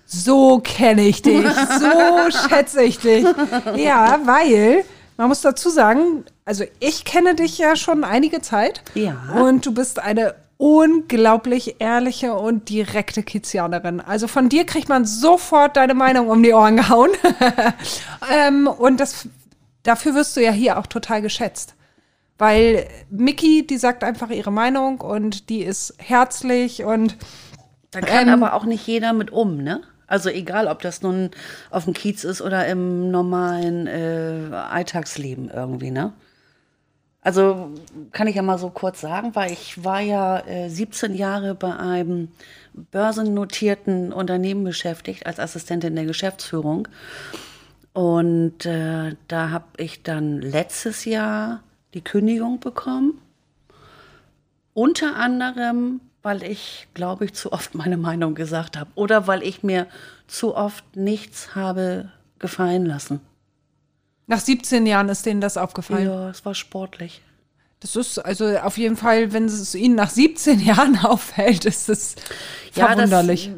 [0.07, 3.27] So kenne ich dich, so schätze ich dich.
[3.77, 4.85] Ja, weil
[5.17, 8.83] man muss dazu sagen, also ich kenne dich ja schon einige Zeit.
[8.95, 9.17] Ja.
[9.41, 14.01] Und du bist eine unglaublich ehrliche und direkte Kizianerin.
[14.01, 17.11] Also von dir kriegt man sofort deine Meinung um die Ohren gehauen.
[18.33, 19.29] ähm, und das,
[19.83, 21.75] dafür wirst du ja hier auch total geschätzt.
[22.39, 27.17] Weil Mickey, die sagt einfach ihre Meinung und die ist herzlich und
[27.91, 29.81] Da kann Ähm, aber auch nicht jeder mit um, ne?
[30.07, 31.31] Also egal, ob das nun
[31.71, 36.13] auf dem Kiez ist oder im normalen äh, Alltagsleben irgendwie, ne?
[37.27, 37.73] Also
[38.13, 41.75] kann ich ja mal so kurz sagen, weil ich war ja äh, 17 Jahre bei
[41.75, 42.29] einem
[42.73, 46.87] börsennotierten Unternehmen beschäftigt als Assistentin der Geschäftsführung.
[47.93, 51.65] Und äh, da habe ich dann letztes Jahr
[51.95, 53.19] die Kündigung bekommen.
[54.73, 58.91] Unter anderem, weil ich, glaube ich, zu oft meine Meinung gesagt habe.
[58.97, 59.87] Oder weil ich mir
[60.27, 62.11] zu oft nichts habe
[62.41, 63.21] gefallen lassen.
[64.27, 66.09] nach 17 Jahren ist denen das aufgefallen.
[66.09, 67.23] Ja, es war sportlich.
[67.79, 72.17] Das ist also auf jeden Fall, wenn es Ihnen nach 17 Jahren auffällt, ist es
[72.75, 73.53] Ja, verwunderlich.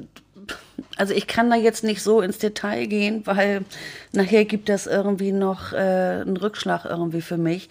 [0.46, 0.58] Das,
[0.98, 3.64] also ich kann da jetzt nicht so ins Detail gehen, weil
[4.12, 7.70] nachher gibt das irgendwie noch äh, einen Rückschlag irgendwie für mich.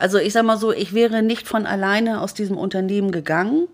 [0.00, 3.68] Also ich sag mal so, ich wäre nicht von alleine aus diesem Unternehmen gegangen.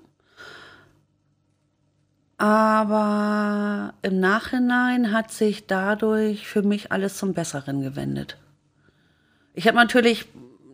[2.38, 8.36] Aber im Nachhinein hat sich dadurch für mich alles zum Besseren gewendet.
[9.54, 10.26] Ich habe natürlich,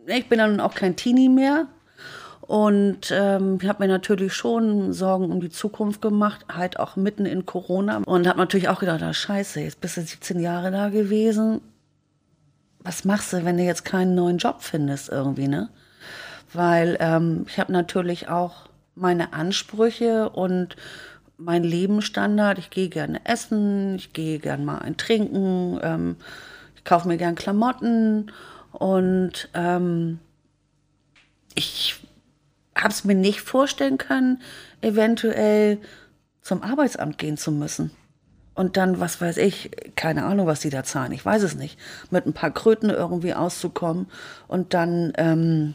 [0.06, 1.66] ich bin dann auch kein Teenie mehr.
[2.42, 7.46] Und ähm, habe mir natürlich schon Sorgen um die Zukunft gemacht, halt auch mitten in
[7.46, 8.02] Corona.
[8.04, 11.62] Und habe natürlich auch gedacht, ah, scheiße, jetzt bist du 17 Jahre da gewesen.
[12.80, 15.70] Was machst du, wenn du jetzt keinen neuen Job findest irgendwie, ne?
[16.52, 20.76] Weil ähm, ich habe natürlich auch meine Ansprüche und
[21.36, 22.58] mein Lebensstandard.
[22.58, 26.16] Ich gehe gerne essen, ich gehe gerne mal ein Trinken, ähm,
[26.76, 28.32] ich kaufe mir gern Klamotten
[28.72, 30.18] und ähm,
[31.54, 32.00] ich
[32.76, 34.42] habe es mir nicht vorstellen können,
[34.80, 35.78] eventuell
[36.42, 37.90] zum Arbeitsamt gehen zu müssen.
[38.54, 41.78] Und dann, was weiß ich, keine Ahnung, was die da zahlen, ich weiß es nicht,
[42.10, 44.06] mit ein paar Kröten irgendwie auszukommen
[44.46, 45.74] und dann ähm,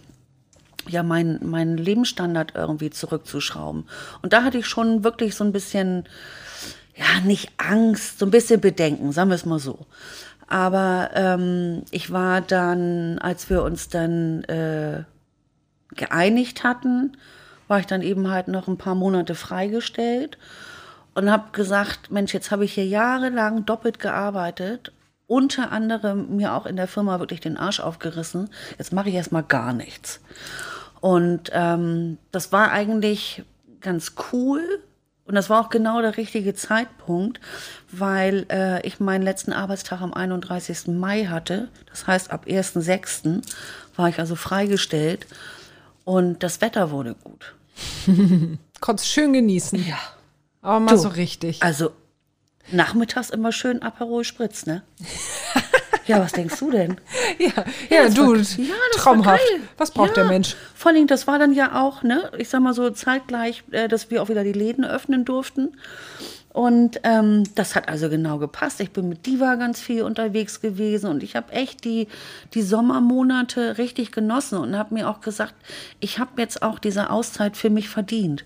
[0.89, 3.85] ja meinen mein Lebensstandard irgendwie zurückzuschrauben.
[4.21, 6.05] Und da hatte ich schon wirklich so ein bisschen,
[6.95, 9.85] ja, nicht Angst, so ein bisschen Bedenken, sagen wir es mal so.
[10.47, 15.03] Aber ähm, ich war dann, als wir uns dann äh,
[15.95, 17.17] geeinigt hatten,
[17.67, 20.37] war ich dann eben halt noch ein paar Monate freigestellt
[21.13, 24.91] und habe gesagt, Mensch, jetzt habe ich hier jahrelang doppelt gearbeitet,
[25.27, 28.49] unter anderem mir auch in der Firma wirklich den Arsch aufgerissen.
[28.79, 30.21] Jetzt mache ich erstmal gar nichts.
[31.01, 33.43] Und ähm, das war eigentlich
[33.81, 34.83] ganz cool.
[35.25, 37.39] Und das war auch genau der richtige Zeitpunkt,
[37.91, 40.87] weil äh, ich meinen letzten Arbeitstag am 31.
[40.87, 41.69] Mai hatte.
[41.87, 43.43] Das heißt, ab 1.6.
[43.95, 45.27] war ich also freigestellt.
[46.03, 47.53] Und das Wetter wurde gut.
[48.79, 49.85] Konntest schön genießen.
[49.87, 49.99] Ja.
[50.61, 51.61] Aber mal Du, so richtig.
[51.61, 51.91] Also
[52.71, 54.81] nachmittags immer schön Aperol Spritz, ne?
[56.09, 56.97] ja, was denkst du denn?
[57.39, 57.51] ja,
[57.89, 59.43] ja, das du, war- ja, traumhaft.
[59.77, 60.29] Was braucht der Ja.
[60.29, 60.55] Mensch?
[60.75, 64.09] Vor allem, das war dann ja auch, ne, ich sag mal so zeitgleich, äh, dass
[64.11, 65.77] wir auch wieder die Läden öffnen durften.
[66.51, 68.81] Und ähm, das hat also genau gepasst.
[68.81, 72.07] Ich bin mit Diva ganz viel unterwegs gewesen und ich habe echt die,
[72.55, 75.53] die Sommermonate richtig genossen und habe mir auch gesagt,
[75.99, 78.45] ich habe jetzt auch diese Auszeit für mich verdient.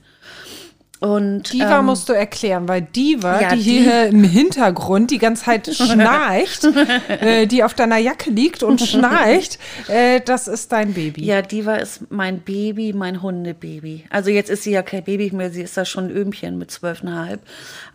[1.04, 5.18] Und Diva ähm, musst du erklären, weil Diva, ja, die die- hier im Hintergrund die
[5.18, 6.64] ganze Zeit schnarcht,
[7.10, 11.26] äh, die auf deiner Jacke liegt und schnarcht, äh, das ist dein Baby.
[11.26, 14.06] Ja, Diva ist mein Baby, mein Hundebaby.
[14.12, 16.72] Also jetzt ist sie ja kein Baby mehr, sie ist da schon ein Öhmchen mit
[16.72, 17.42] zwölfeinhalb.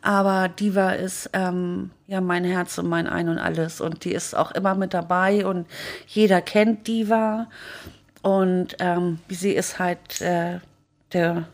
[0.02, 3.80] Aber Diva ist ähm, ja mein Herz und mein Ein und Alles.
[3.80, 5.66] Und die ist auch immer mit dabei und
[6.08, 7.46] jeder kennt Diva.
[8.20, 10.58] Und ähm, sie ist halt äh,
[11.14, 11.44] der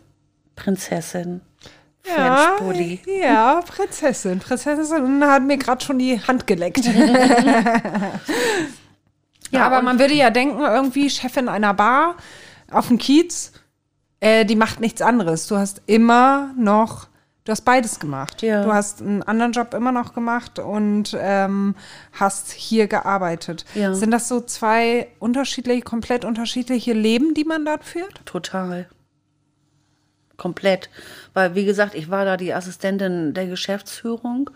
[0.56, 1.40] Prinzessin.
[2.06, 2.56] Ja,
[3.06, 4.38] ja, Prinzessin.
[4.38, 6.84] Prinzessin hat mir gerade schon die Hand geleckt.
[9.50, 12.16] ja, aber man würde ja denken, irgendwie Chefin einer Bar
[12.70, 13.52] auf dem Kiez,
[14.20, 15.46] äh, die macht nichts anderes.
[15.46, 17.08] Du hast immer noch
[17.44, 18.40] Du hast beides gemacht.
[18.40, 18.64] Ja.
[18.64, 21.74] Du hast einen anderen Job immer noch gemacht und ähm,
[22.12, 23.66] hast hier gearbeitet.
[23.74, 23.94] Ja.
[23.94, 28.24] Sind das so zwei unterschiedliche, komplett unterschiedliche Leben, die man dort führt?
[28.24, 28.88] Total.
[30.36, 30.90] Komplett.
[31.32, 34.50] Weil, wie gesagt, ich war da die Assistentin der Geschäftsführung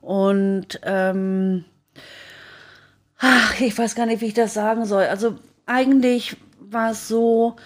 [0.00, 1.64] und ähm,
[3.18, 5.04] ach, ich weiß gar nicht, wie ich das sagen soll.
[5.04, 7.56] Also eigentlich war es so,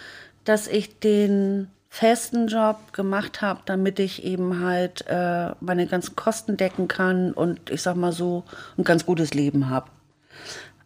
[0.44, 6.56] dass ich den festen Job gemacht habe, damit ich eben halt äh, meine ganzen Kosten
[6.56, 8.44] decken kann und ich sag mal so
[8.78, 9.90] ein ganz gutes Leben habe.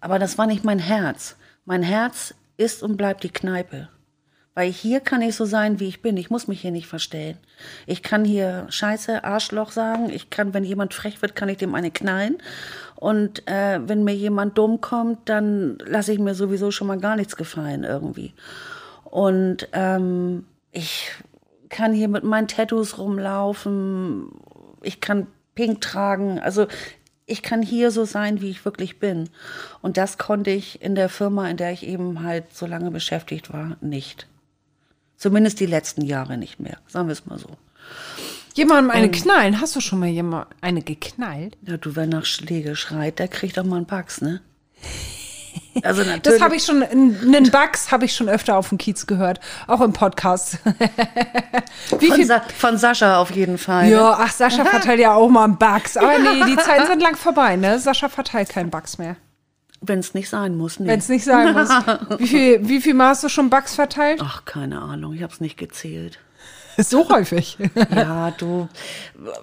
[0.00, 1.36] Aber das war nicht mein Herz.
[1.64, 3.88] Mein Herz ist und bleibt die Kneipe.
[4.56, 6.16] Weil hier kann ich so sein, wie ich bin.
[6.16, 7.36] Ich muss mich hier nicht verstellen.
[7.86, 10.08] Ich kann hier Scheiße, Arschloch sagen.
[10.08, 12.38] Ich kann, wenn jemand frech wird, kann ich dem eine knallen.
[12.94, 17.16] Und äh, wenn mir jemand dumm kommt, dann lasse ich mir sowieso schon mal gar
[17.16, 18.32] nichts gefallen irgendwie.
[19.04, 21.10] Und ähm, ich
[21.68, 24.30] kann hier mit meinen Tattoos rumlaufen.
[24.80, 26.38] Ich kann Pink tragen.
[26.38, 26.66] Also
[27.26, 29.28] ich kann hier so sein, wie ich wirklich bin.
[29.82, 33.52] Und das konnte ich in der Firma, in der ich eben halt so lange beschäftigt
[33.52, 34.26] war, nicht.
[35.16, 36.78] Zumindest die letzten Jahre nicht mehr.
[36.88, 37.48] Sagen wir es mal so.
[38.54, 39.60] Jemandem eine knallen?
[39.60, 41.56] Hast du schon mal jemand eine geknallt?
[41.66, 44.40] Ja, du, wer nach Schläge schreit, der kriegt auch mal einen Bugs, ne?
[45.82, 46.22] Also natürlich.
[46.22, 49.80] Das habe ich schon, einen Bugs habe ich schon öfter auf dem Kiez gehört, auch
[49.80, 50.58] im Podcast.
[51.98, 52.26] Wie von, viel?
[52.26, 53.90] Sa von Sascha auf jeden Fall.
[53.90, 55.96] Ja, ach, Sascha verteilt ja auch mal einen Bugs.
[55.96, 57.78] Aber nee, die Zeiten sind lang vorbei, ne?
[57.78, 59.16] Sascha verteilt keinen Bugs mehr.
[59.80, 60.88] Wenn es nicht sein muss, nee.
[60.88, 61.68] Wenn es nicht sein muss.
[62.18, 64.20] Wie viel, wie viel Mal hast du schon Bugs verteilt?
[64.22, 66.18] Ach, keine Ahnung, ich habe es nicht gezählt.
[66.78, 67.56] So häufig.
[67.94, 68.68] Ja, du,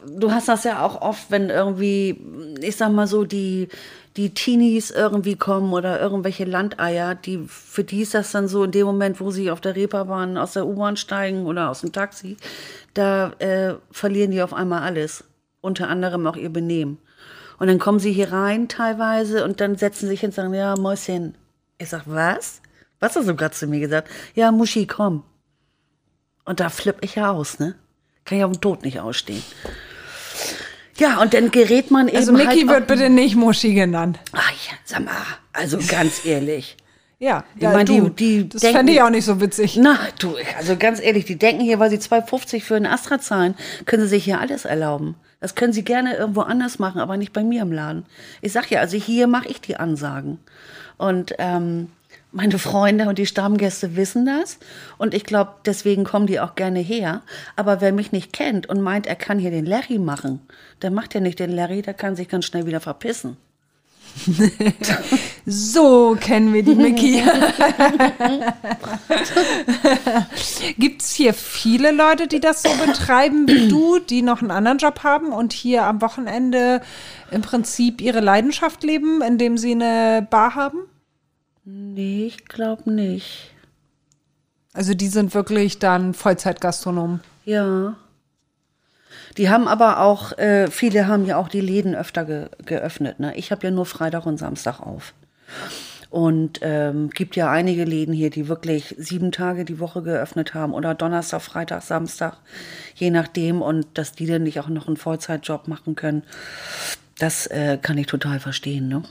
[0.07, 2.19] du hast das ja auch oft, wenn irgendwie,
[2.61, 3.69] ich sag mal so, die,
[4.17, 8.71] die Teenies irgendwie kommen oder irgendwelche Landeier, die, für die ist das dann so in
[8.71, 12.37] dem Moment, wo sie auf der Reeperbahn aus der U-Bahn steigen oder aus dem Taxi,
[12.93, 15.23] da äh, verlieren die auf einmal alles.
[15.61, 16.97] Unter anderem auch ihr Benehmen.
[17.59, 20.75] Und dann kommen sie hier rein teilweise und dann setzen sich hin und sagen, ja,
[20.75, 21.35] Mäuschen.
[21.77, 22.61] Ich sag, was?
[22.99, 24.09] Was hast du gerade zu mir gesagt?
[24.35, 25.23] Ja, Muschi, komm.
[26.45, 27.75] Und da flipp ich ja aus, ne?
[28.25, 29.43] Kann ich auf den Tod nicht ausstehen.
[30.97, 34.19] Ja, und dann gerät man eben Also Mickey halt wird bitte nicht Muschi genannt.
[34.31, 35.13] Ach ja, sag mal,
[35.51, 36.77] also ganz ehrlich.
[37.19, 39.77] Ja, Ich ja mein, die- du, die das denken- fände ich auch nicht so witzig.
[39.77, 43.55] Na, du, also ganz ehrlich, die denken hier, weil sie 2,50 für einen Astra zahlen,
[43.85, 45.15] können sie sich hier alles erlauben.
[45.43, 48.05] Das können sie gerne irgendwo anders machen, aber nicht bei mir im Laden.
[48.39, 50.39] Ich sag ja, also hier mache ich die Ansagen.
[50.95, 51.89] Und ähm,
[52.31, 54.57] meine Freunde und die Stammgäste wissen das.
[54.97, 57.23] Und ich glaube, deswegen kommen die auch gerne her.
[57.57, 60.39] Aber wer mich nicht kennt und meint, er kann hier den Larry machen,
[60.81, 63.35] der macht ja nicht den Larry, der kann sich ganz schnell wieder verpissen.
[65.45, 67.21] So kennen wir die Mickey.
[70.77, 74.77] Gibt es hier viele Leute, die das so betreiben wie du, die noch einen anderen
[74.77, 76.81] Job haben und hier am Wochenende
[77.29, 80.79] im Prinzip ihre Leidenschaft leben, indem sie eine Bar haben?
[81.65, 83.51] Nee, ich glaube nicht.
[84.73, 87.19] Also die sind wirklich dann Vollzeitgastronomen.
[87.43, 87.95] Ja.
[89.37, 93.19] Die haben aber auch, äh, viele haben ja auch die Läden öfter ge geöffnet.
[93.19, 93.35] Ne?
[93.35, 95.13] Ich habe ja nur Freitag und Samstag auf.
[96.09, 100.73] Und ähm, gibt ja einige Läden hier, die wirklich sieben Tage die Woche geöffnet haben
[100.73, 102.37] oder Donnerstag, Freitag, Samstag,
[102.93, 103.63] je nachdem.
[103.63, 106.21] Und dass die dann nicht auch noch einen Vollzeitjob machen können,
[107.17, 108.87] das äh, kann ich total verstehen.
[108.89, 109.01] Ne?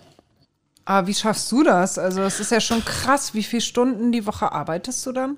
[0.85, 1.99] Aber wie schaffst du das?
[1.99, 5.37] Also es ist ja schon krass, wie viele Stunden die Woche arbeitest du dann?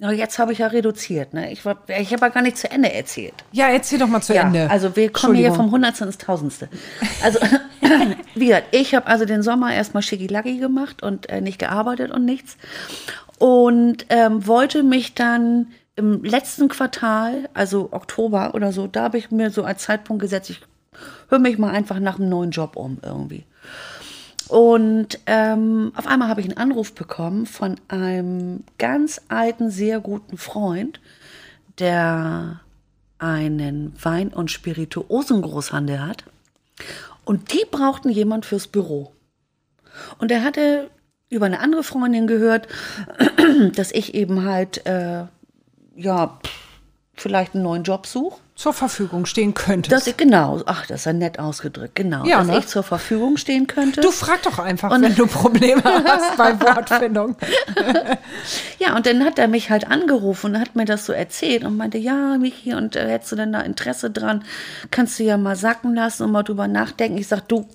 [0.00, 1.34] Ja, jetzt habe ich ja reduziert.
[1.34, 1.52] Ne?
[1.52, 3.32] Ich, war- ich habe ja gar nicht zu Ende erzählt.
[3.52, 4.68] Ja, erzähl doch mal zu Ja, Ende.
[4.68, 5.70] also wir kommen hier vom.
[5.70, 6.68] Hundertsten ins Tausendste.
[7.22, 7.38] Also,
[8.34, 12.24] wie gesagt, ich habe also den Sommer erstmal Schicki-Lacki gemacht und äh, nicht gearbeitet und
[12.24, 12.56] nichts.
[13.38, 19.30] Und ähm, wollte mich dann im letzten Quartal, also Oktober oder so, da habe ich
[19.30, 20.60] mir so als Zeitpunkt gesetzt, ich
[21.28, 23.44] höre mich mal einfach nach einem neuen Job um irgendwie.
[24.48, 30.36] Und ähm, auf einmal habe ich einen Anruf bekommen von einem ganz alten, sehr guten
[30.36, 31.00] Freund,
[31.78, 32.60] der
[33.18, 36.24] einen Wein- und Spirituosengroßhandel hat.
[37.24, 39.12] Und die brauchten jemand fürs Büro.
[40.18, 40.90] Und er hatte
[41.30, 42.68] über eine andere Freundin gehört,
[43.74, 45.24] dass ich eben halt, äh,
[45.96, 46.38] ja,
[47.14, 48.40] vielleicht einen neuen Job suche.
[48.56, 49.90] Zur Verfügung stehen könntest.
[49.90, 52.24] Dass ich, genau, ach, das ist ja nett ausgedrückt, genau.
[52.24, 52.58] Ja, dass ne?
[52.58, 54.00] ich zur Verfügung stehen könnte.
[54.00, 57.36] du frag doch einfach, Und- wenn du Probleme hast bei Wortfindung.
[58.78, 61.76] Ja, und dann hat er mich halt angerufen und hat mir das so erzählt und
[61.76, 64.44] meinte, ja, Miki, und äh, hättest du denn da Interesse dran?
[64.90, 67.16] Kannst du ja mal sacken lassen und mal drüber nachdenken.
[67.18, 67.66] Ich sag, du,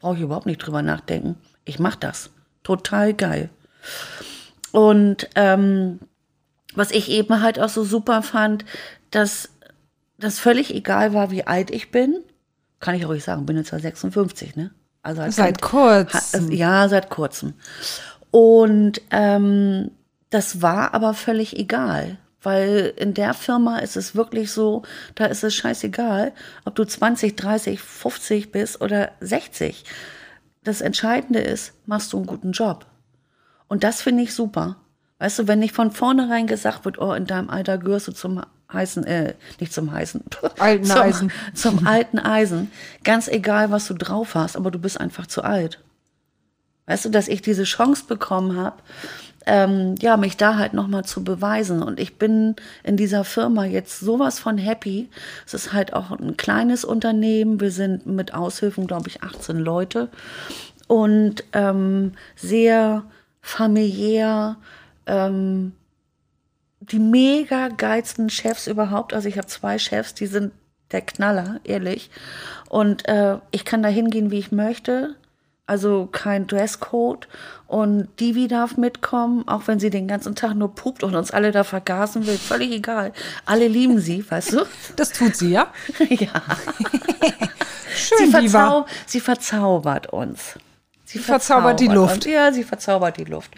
[0.00, 1.36] brauche ich überhaupt nicht drüber nachdenken.
[1.64, 2.30] Ich mach das.
[2.62, 3.48] Total geil.
[4.72, 6.00] Und ähm,
[6.74, 8.64] was ich eben halt auch so super fand,
[9.10, 9.48] dass
[10.24, 12.22] das völlig egal war, wie alt ich bin.
[12.80, 14.70] Kann ich ruhig sagen, bin jetzt ja 56, ne?
[15.02, 16.50] Also seit kurzem.
[16.50, 17.54] Ja, seit kurzem.
[18.30, 19.90] Und ähm,
[20.30, 22.18] das war aber völlig egal.
[22.42, 24.82] Weil in der Firma ist es wirklich so,
[25.14, 26.32] da ist es scheißegal,
[26.66, 29.84] ob du 20, 30, 50 bist oder 60.
[30.62, 32.86] Das Entscheidende ist, machst du einen guten Job.
[33.68, 34.76] Und das finde ich super.
[35.18, 38.42] Weißt du, wenn nicht von vornherein gesagt wird, oh, in deinem Alter gehörst du zum
[38.72, 40.22] heißen, äh, nicht zum heißen,
[40.58, 41.32] alten zum, Eisen.
[41.54, 42.70] Zum alten Eisen.
[43.04, 45.80] Ganz egal, was du drauf hast, aber du bist einfach zu alt.
[46.86, 48.76] Weißt du, dass ich diese Chance bekommen habe,
[49.46, 51.82] ähm, ja, mich da halt nochmal zu beweisen.
[51.82, 55.08] Und ich bin in dieser Firma jetzt sowas von happy.
[55.46, 57.60] Es ist halt auch ein kleines Unternehmen.
[57.60, 60.08] Wir sind mit Aushilfen, glaube ich, 18 Leute.
[60.86, 63.04] Und ähm, sehr
[63.40, 64.56] familiär.
[65.06, 65.72] Ähm,
[66.80, 69.14] die mega geilsten Chefs überhaupt.
[69.14, 70.52] Also ich habe zwei Chefs, die sind
[70.92, 72.10] der Knaller, ehrlich.
[72.68, 75.16] Und äh, ich kann da hingehen, wie ich möchte.
[75.66, 77.26] Also kein Dresscode.
[77.66, 81.52] Und Divi darf mitkommen, auch wenn sie den ganzen Tag nur pupt und uns alle
[81.52, 82.36] da vergasen will.
[82.36, 83.12] Völlig egal.
[83.46, 84.66] Alle lieben sie, weißt du?
[84.96, 85.68] Das tut sie, ja?
[86.08, 86.28] ja.
[87.96, 90.58] Schön, sie, verzau sie verzaubert uns.
[91.04, 92.16] Sie verzaubert die Luft.
[92.16, 92.26] Uns.
[92.26, 93.52] Ja, sie verzaubert die Luft.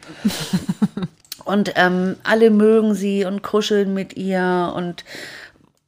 [1.46, 5.04] Und ähm, alle mögen sie und kuscheln mit ihr und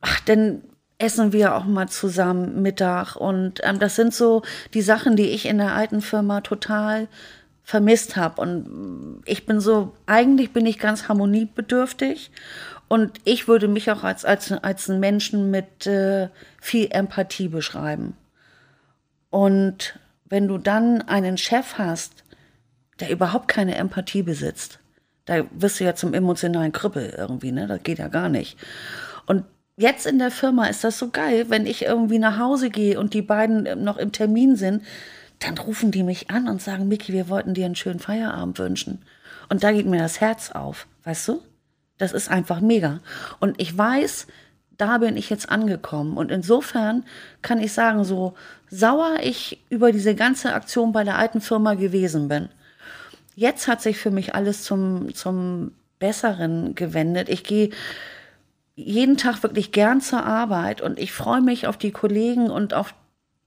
[0.00, 0.62] ach, denn
[0.98, 3.16] essen wir auch mal zusammen Mittag.
[3.16, 4.42] Und ähm, das sind so
[4.74, 7.09] die Sachen, die ich in der alten Firma total
[7.64, 8.40] vermisst habe.
[8.40, 12.30] Und ich bin so, eigentlich bin ich ganz harmoniebedürftig.
[12.86, 16.28] Und ich würde mich auch als, als, als einen Menschen mit äh,
[16.61, 18.16] viel Empathie beschreiben.
[19.30, 22.24] Und wenn du dann einen Chef hast,
[23.00, 24.78] der überhaupt keine Empathie besitzt,
[25.29, 27.66] da wirst du ja zum emotionalen Krüppel irgendwie, ne?
[27.66, 28.57] Das geht ja gar nicht.
[29.26, 29.45] Und
[29.76, 33.12] jetzt in der Firma ist das so geil, wenn ich irgendwie nach Hause gehe und
[33.12, 34.83] die beiden äh, noch im Termin sind,
[35.41, 39.03] dann rufen die mich an und sagen, Miki, wir wollten dir einen schönen Feierabend wünschen.
[39.51, 41.43] Und da geht mir das Herz auf, weißt du?
[41.99, 43.01] Das ist einfach mega.
[43.39, 44.29] Und ich weiß,
[44.79, 46.16] da bin ich jetzt angekommen.
[46.16, 47.05] Und insofern
[47.43, 48.35] kann ich sagen, so
[48.70, 52.49] sauer ich über diese ganze Aktion bei der alten Firma gewesen bin,
[53.39, 55.70] jetzt hat sich für mich alles zum, zum
[56.01, 57.28] Besseren gewendet.
[57.28, 57.70] Ich gehe
[58.74, 62.95] jeden Tag wirklich gern zur Arbeit und ich freue mich auf die Kollegen und auf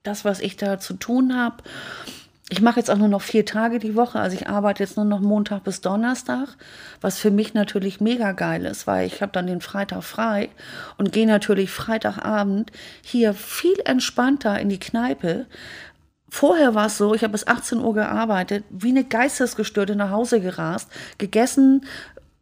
[0.03, 1.57] das, was ich da zu tun habe.
[2.49, 5.05] Ich mache jetzt auch nur noch vier Tage die Woche, also ich arbeite jetzt nur
[5.05, 6.49] noch Montag bis Donnerstag,
[6.99, 10.49] was für mich natürlich mega geil ist, weil ich habe dann den Freitag frei
[10.97, 12.71] und gehe natürlich Freitagabend
[13.01, 15.47] hier viel entspannter in die Kneipe.
[16.33, 20.39] Vorher war es so, ich habe bis 18 Uhr gearbeitet, wie eine Geistesgestörte nach Hause
[20.39, 21.85] gerast, gegessen,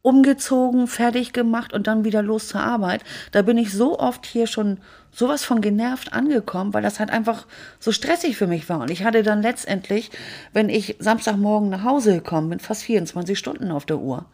[0.04, 3.04] umgezogen, fertig gemacht und dann wieder los zur Arbeit.
[3.32, 4.78] Da bin ich so oft hier schon
[5.12, 7.48] sowas von genervt angekommen, weil das halt einfach
[7.80, 8.80] so stressig für mich war.
[8.82, 10.12] Und ich hatte dann letztendlich,
[10.54, 14.26] wenn ich Samstagmorgen nach Hause gekommen bin, fast 24 Stunden auf der Uhr.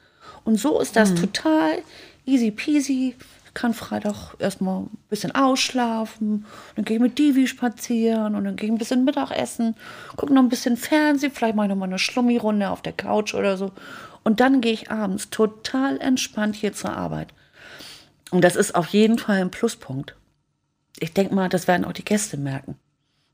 [0.43, 1.15] Und so ist das mhm.
[1.15, 1.77] total
[2.25, 3.15] easy peasy.
[3.55, 6.45] Ich kann Freitag erstmal ein bisschen ausschlafen,
[6.75, 9.75] dann gehe ich mit Divi spazieren und dann gehe ich ein bisschen Mittagessen,
[10.17, 13.33] gucke noch ein bisschen Fernsehen, vielleicht mache ich noch mal eine Schlummi-Runde auf der Couch
[13.33, 13.71] oder so.
[14.25, 17.29] Und dann gehe ich abends total entspannt hier zur Arbeit.
[18.29, 20.17] Und das ist auf jeden Fall ein Pluspunkt.
[20.99, 22.75] Ich denke mal, das werden auch die Gäste merken.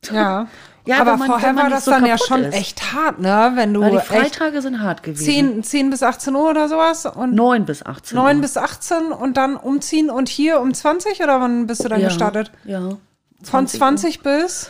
[0.11, 0.47] Ja,
[0.85, 2.55] ja aber man, vorher war das so dann ja schon ist.
[2.55, 3.51] echt hart, ne?
[3.55, 5.61] Wenn du Weil die Freitage sind hart gewesen.
[5.61, 7.05] 10, 10 bis 18 Uhr oder sowas?
[7.05, 8.41] Und 9 bis 18 9 Uhr.
[8.41, 12.07] bis 18 und dann umziehen und hier um 20 oder wann bist du dann ja,
[12.07, 12.51] gestartet?
[12.65, 12.97] Ja.
[13.43, 14.23] 20 Von 20 Uhr.
[14.23, 14.69] bis?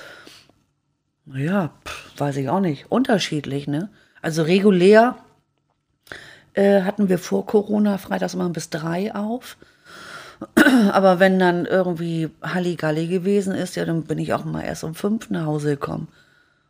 [1.25, 1.71] Naja,
[2.17, 2.91] weiß ich auch nicht.
[2.91, 3.89] Unterschiedlich, ne?
[4.21, 5.15] Also regulär
[6.53, 9.57] äh, hatten wir vor Corona freitags immer bis drei auf.
[10.91, 14.95] Aber wenn dann irgendwie Halligalli gewesen ist, ja, dann bin ich auch mal erst um
[14.95, 16.07] fünf nach Hause gekommen.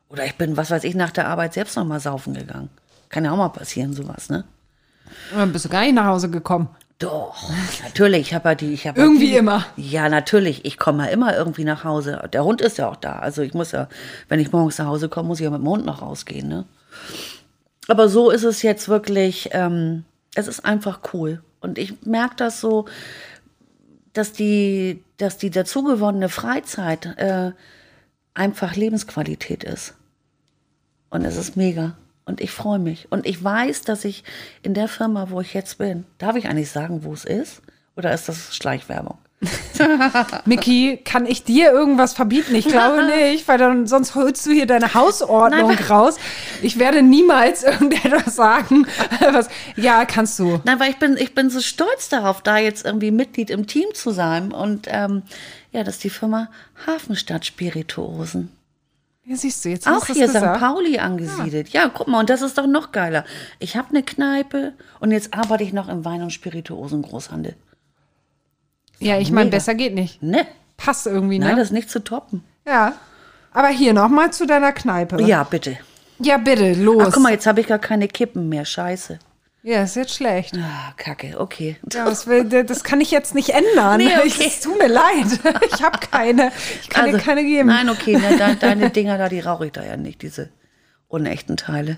[0.09, 2.69] Oder ich bin, was weiß ich, nach der Arbeit selbst noch mal saufen gegangen.
[3.09, 4.43] Kann ja auch mal passieren, sowas, ne?
[5.35, 6.69] dann bist du gar nicht nach Hause gekommen.
[6.99, 7.49] Doch,
[7.83, 8.27] natürlich.
[8.27, 9.65] Ich habe ja die, ich habe irgendwie die, immer.
[9.75, 10.65] Ja, natürlich.
[10.65, 12.29] Ich komme ja immer irgendwie nach Hause.
[12.31, 13.13] Der Hund ist ja auch da.
[13.13, 13.87] Also ich muss ja,
[14.29, 16.65] wenn ich morgens nach Hause komme, muss ich ja mit dem Hund noch rausgehen, ne?
[17.87, 20.03] Aber so ist es jetzt wirklich, ähm,
[20.35, 21.41] es ist einfach cool.
[21.59, 22.85] Und ich merke das so,
[24.13, 27.51] dass die, dass die dazugewonnene Freizeit äh,
[28.33, 29.95] einfach Lebensqualität ist.
[31.09, 31.97] Und es ist mega.
[32.25, 33.11] Und ich freue mich.
[33.11, 34.23] Und ich weiß, dass ich
[34.63, 37.61] in der Firma, wo ich jetzt bin, darf ich eigentlich sagen, wo es ist?
[37.95, 39.17] Oder ist das Schleichwerbung?
[40.45, 42.53] Micky, kann ich dir irgendwas verbieten?
[42.53, 46.17] Ich glaube nicht, weil dann sonst holst du hier deine Hausordnung Nein, raus.
[46.61, 48.85] Ich werde niemals irgendetwas sagen.
[49.31, 50.61] Was, ja, kannst du.
[50.63, 53.87] Nein, weil ich bin, ich bin so stolz darauf, da jetzt irgendwie Mitglied im Team
[53.93, 54.51] zu sein.
[54.51, 55.23] Und ähm,
[55.71, 56.49] ja, das ist die Firma
[56.85, 58.51] Hafenstadt Spirituosen.
[59.23, 60.59] Ja, siehst du, jetzt Auch hier St.
[60.59, 61.69] Pauli angesiedelt.
[61.69, 61.89] Ja.
[61.89, 63.23] guck mal, und das ist doch noch geiler.
[63.59, 67.55] Ich habe eine Kneipe und jetzt arbeite ich noch im Wein- und Spirituosen-Großhandel.
[69.01, 70.21] Ja, ich meine, besser geht nicht.
[70.23, 70.45] Ne?
[70.77, 71.55] Passt irgendwie, Nein, ne?
[71.57, 72.43] das ist nicht zu toppen.
[72.65, 72.93] ja.
[73.53, 75.21] Aber hier nochmal zu deiner Kneipe.
[75.23, 75.77] Ja, bitte.
[76.19, 77.03] Ja, bitte, los.
[77.07, 78.63] Ach, guck mal, jetzt habe ich gar keine Kippen mehr.
[78.63, 79.19] Scheiße.
[79.63, 80.55] Ja, ist jetzt schlecht.
[80.57, 81.75] Ah, Kacke, okay.
[81.91, 83.97] Ja, das, will, das kann ich jetzt nicht ändern.
[83.97, 84.45] Nee, okay.
[84.47, 85.37] Es tut mir leid.
[85.73, 86.51] Ich habe keine.
[86.81, 87.69] Ich kann dir keine geben.
[87.69, 90.49] Also, Nein, okay, ne, de, deine Dinger da, die rauche ich da ja nicht, diese
[91.09, 91.97] unechten Teile.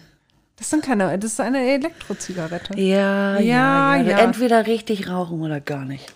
[0.58, 1.18] Das sind keine.
[1.20, 2.80] Das ist eine Elektrozigarette.
[2.80, 4.10] Ja, Ja, ja, ja.
[4.10, 4.18] ja.
[4.18, 6.12] Entweder richtig rauchen oder gar nicht.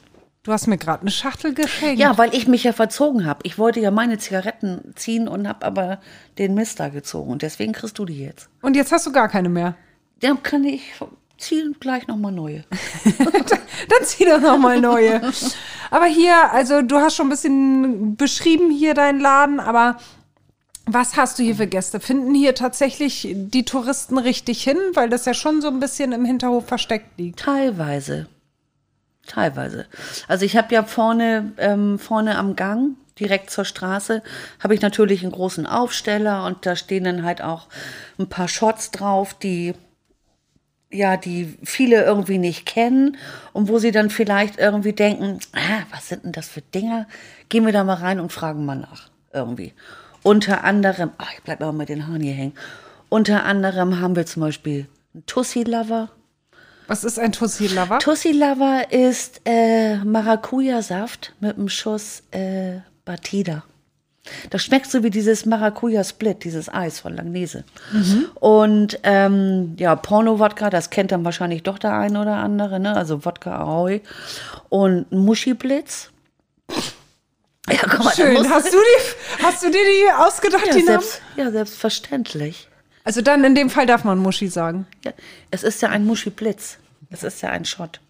[0.47, 1.99] Du hast mir gerade eine Schachtel geschenkt.
[1.99, 3.41] Ja, weil ich mich ja verzogen habe.
[3.43, 5.99] Ich wollte ja meine Zigaretten ziehen und habe aber
[6.37, 7.31] den Mist da gezogen.
[7.31, 8.47] Und deswegen kriegst du die jetzt.
[8.61, 9.75] Und jetzt hast du gar keine mehr.
[10.21, 10.83] Dann kann ich
[11.37, 12.63] ziehen gleich nochmal neue.
[13.19, 15.19] Dann zieh doch noch mal neue.
[15.91, 19.97] aber hier, also du hast schon ein bisschen beschrieben hier deinen Laden, aber
[20.85, 21.99] was hast du hier für Gäste?
[21.99, 26.23] Finden hier tatsächlich die Touristen richtig hin, weil das ja schon so ein bisschen im
[26.23, 27.39] Hinterhof versteckt liegt.
[27.39, 28.29] Teilweise.
[29.28, 29.86] Teilweise.
[30.28, 34.23] Also ich habe ja vorne, ähm, vorne am Gang, direkt zur Straße,
[34.59, 37.67] habe ich natürlich einen großen Aufsteller und da stehen dann halt auch
[38.17, 39.73] ein paar Shots drauf, die
[40.89, 43.17] ja, die viele irgendwie nicht kennen
[43.51, 47.07] und wo sie dann vielleicht irgendwie denken, ah, was sind denn das für Dinger?
[47.49, 49.73] Gehen wir da mal rein und fragen mal nach irgendwie.
[50.23, 52.53] Unter anderem, ach, ich bleib mal mit den Haaren hier hängen.
[53.09, 56.09] Unter anderem haben wir zum Beispiel einen Tussi-Lover.
[56.88, 57.99] Was ist ein Tussi Lover?
[57.99, 63.63] Tussi Lover ist äh, Maracuja-Saft mit einem Schuss äh, Batida.
[64.49, 67.63] Das schmeckt so wie dieses Maracuja-Split, dieses Eis von Langnese.
[68.35, 72.95] Und ähm, ja, Porno-Wodka, das kennt dann wahrscheinlich doch der eine oder andere, ne?
[72.95, 74.01] Also Wodka Ahoi.
[74.69, 76.09] Und Muschi-Blitz.
[77.69, 78.49] Ja, guck mal, Schön.
[78.49, 81.01] Hast du, die, hast du dir die ausgedacht, ja, die Namen?
[81.01, 82.67] selbst, ja, selbstverständlich.
[83.08, 84.86] Also dann in dem Fall darf man Muschi sagen.
[85.05, 85.14] Ja,
[85.49, 86.78] es ist ja ein Muschi-Blitz.
[87.10, 88.01] Es ist ja ein Shot.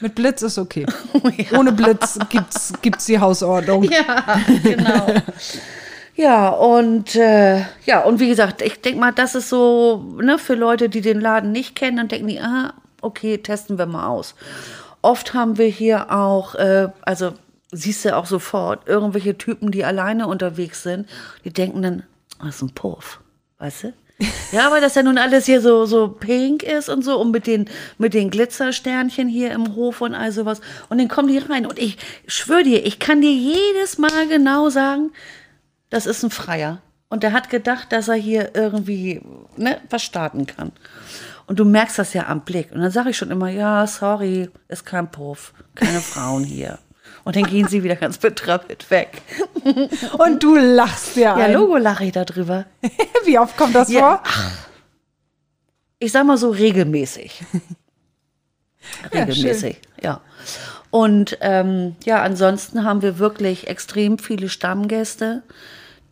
[0.00, 0.84] Mit Blitz ist okay.
[1.56, 3.84] Ohne Blitz gibt's, gibt's die Hausordnung.
[3.84, 5.06] Ja, genau.
[6.16, 10.54] ja, und äh, ja, und wie gesagt, ich denke mal, das ist so, ne, für
[10.54, 14.34] Leute, die den Laden nicht kennen, dann denken die, ah, okay, testen wir mal aus.
[15.00, 17.32] Oft haben wir hier auch, äh, also
[17.72, 21.08] siehst du auch sofort, irgendwelche Typen, die alleine unterwegs sind,
[21.46, 22.02] die denken dann,
[22.38, 23.20] ah, das ist ein Puff,
[23.60, 23.92] weißt du?
[24.52, 27.46] Ja, weil das ja nun alles hier so, so pink ist und so und mit
[27.46, 30.60] den, mit den Glitzersternchen hier im Hof und all sowas.
[30.88, 34.70] Und dann kommen die rein und ich schwöre dir, ich kann dir jedes Mal genau
[34.70, 35.12] sagen,
[35.90, 36.80] das ist ein Freier.
[37.08, 39.20] Und der hat gedacht, dass er hier irgendwie
[39.56, 40.72] ne, was starten kann.
[41.46, 42.72] Und du merkst das ja am Blick.
[42.72, 46.78] Und dann sage ich schon immer, ja, sorry, ist kein Puff, keine Frauen hier.
[47.26, 49.20] Und dann gehen sie wieder ganz betröppelt weg.
[50.18, 51.54] Und du lachst ja, Ja, ein.
[51.54, 52.66] Logo lache ich darüber.
[53.24, 54.00] Wie oft kommt das Ja.
[54.00, 54.22] vor?
[55.98, 57.42] Ich sag mal so regelmäßig.
[59.12, 60.20] regelmäßig, ja.
[60.90, 65.42] Und ähm, ja, ansonsten haben wir wirklich extrem viele Stammgäste,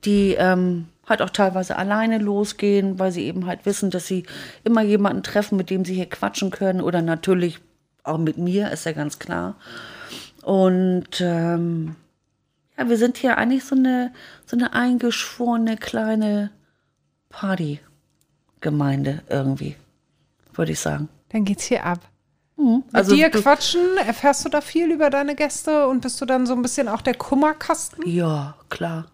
[0.05, 4.27] die ähm, halt auch teilweise alleine losgehen, weil sie eben halt wissen, dass sie
[4.65, 7.61] immer jemanden treffen, mit dem sie hier quatschen können oder natürlich
[8.03, 9.55] auch mit mir, ist ja ganz klar.
[10.45, 11.97] Und ähm,
[12.77, 14.13] ja, wir sind hier eigentlich so eine,
[14.45, 16.51] so eine eingeschworene kleine
[17.31, 19.77] Partygemeinde irgendwie,
[20.53, 21.09] würde ich sagen.
[21.31, 22.01] Dann geht's hier ab.
[22.93, 26.47] Also Mit dir quatschen, erfährst du da viel über deine Gäste und bist du dann
[26.47, 28.09] so ein bisschen auch der Kummerkasten?
[28.09, 29.07] Ja, klar.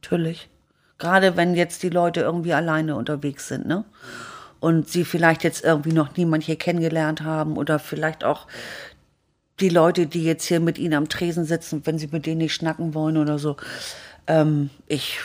[0.00, 0.48] Natürlich.
[0.98, 3.84] Gerade wenn jetzt die Leute irgendwie alleine unterwegs sind, ne?
[4.58, 8.46] Und sie vielleicht jetzt irgendwie noch niemand hier kennengelernt haben oder vielleicht auch
[9.60, 12.54] die Leute, die jetzt hier mit ihnen am Tresen sitzen, wenn sie mit denen nicht
[12.54, 13.56] schnacken wollen oder so.
[14.26, 15.18] Ähm, ich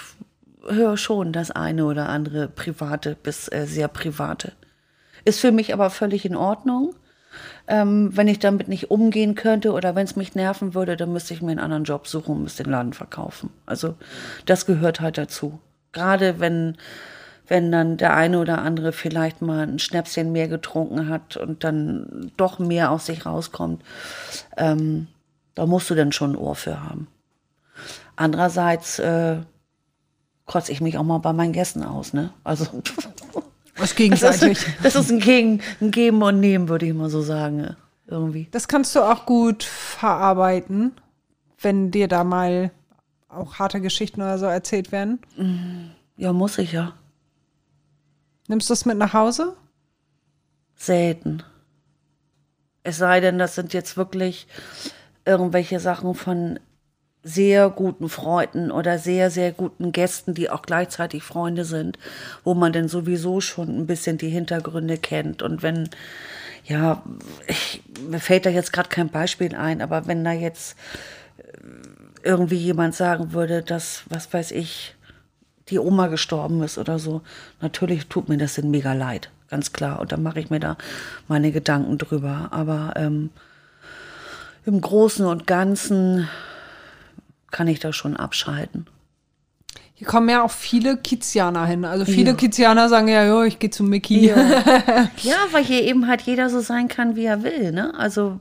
[0.67, 4.53] höre schon das eine oder andere private bis äh, sehr private.
[5.25, 6.95] Ist für mich aber völlig in Ordnung.
[7.67, 11.34] Ähm, wenn ich damit nicht umgehen könnte oder wenn es mich nerven würde, dann müsste
[11.34, 13.49] ich mir einen anderen Job suchen und müsste den Laden verkaufen.
[13.65, 13.95] Also
[14.45, 15.59] das gehört halt dazu.
[15.93, 16.77] Gerade wenn,
[17.52, 22.32] wenn dann der eine oder andere vielleicht mal ein Schnäpschen mehr getrunken hat und dann
[22.38, 23.84] doch mehr aus sich rauskommt,
[24.56, 25.08] ähm,
[25.54, 27.08] da musst du dann schon ein Ohr für haben.
[28.16, 29.39] Andererseits äh,
[30.45, 32.32] kotze ich mich auch mal bei meinen Gästen aus, ne?
[32.45, 32.64] Also
[33.76, 34.60] Was das gegenseitig.
[34.60, 37.60] ist, das ist ein, Gegen, ein Geben und Nehmen, würde ich mal so sagen.
[37.66, 37.74] äh,
[38.08, 38.47] Irgendwie.
[38.52, 40.93] Das kannst du auch gut verarbeiten.
[41.62, 42.72] wenn dir da mal
[43.28, 45.20] auch harte Geschichten oder so erzählt werden?
[46.16, 46.93] Ja, muss ich ja.
[48.52, 49.56] Nimmst du es mit nach Hause?
[50.76, 51.41] Selten.
[52.84, 54.45] Es sei denn, das sind jetzt wirklich
[55.24, 56.60] irgendwelche Sachen von
[57.24, 61.97] sehr guten Freunden oder sehr, sehr guten Gästen, die auch gleichzeitig Freunde sind,
[62.43, 65.41] wo man dann sowieso schon ein bisschen die Hintergründe kennt.
[65.41, 65.89] Und wenn,
[66.66, 67.04] ja,
[67.47, 70.76] ich, mir fällt da jetzt gerade kein Beispiel ein, aber wenn da jetzt
[71.38, 74.97] äh, irgendwie jemand sagen würde, dass, was weiß ich,
[75.72, 77.22] die Oma gestorben ist oder so,
[77.61, 79.99] natürlich tut mir das dann mega leid, ganz klar.
[79.99, 80.78] Und dann mache ich mir da
[81.28, 82.49] meine Gedanken drüber.
[82.51, 83.32] Aber ähm,
[84.65, 86.28] im Großen und Ganzen
[87.49, 88.86] kann ich da schon abschalten.
[89.95, 91.86] Hier kommen ja auch viele Kizianer hin.
[91.86, 92.36] Also viele Ja.
[92.36, 94.34] Kizianer sagen ja, jo, ich gehe zu Mickey.
[95.22, 97.72] Ja, weil hier eben halt jeder so sein kann, wie er will.
[97.72, 97.93] Ne?
[97.97, 98.39] Also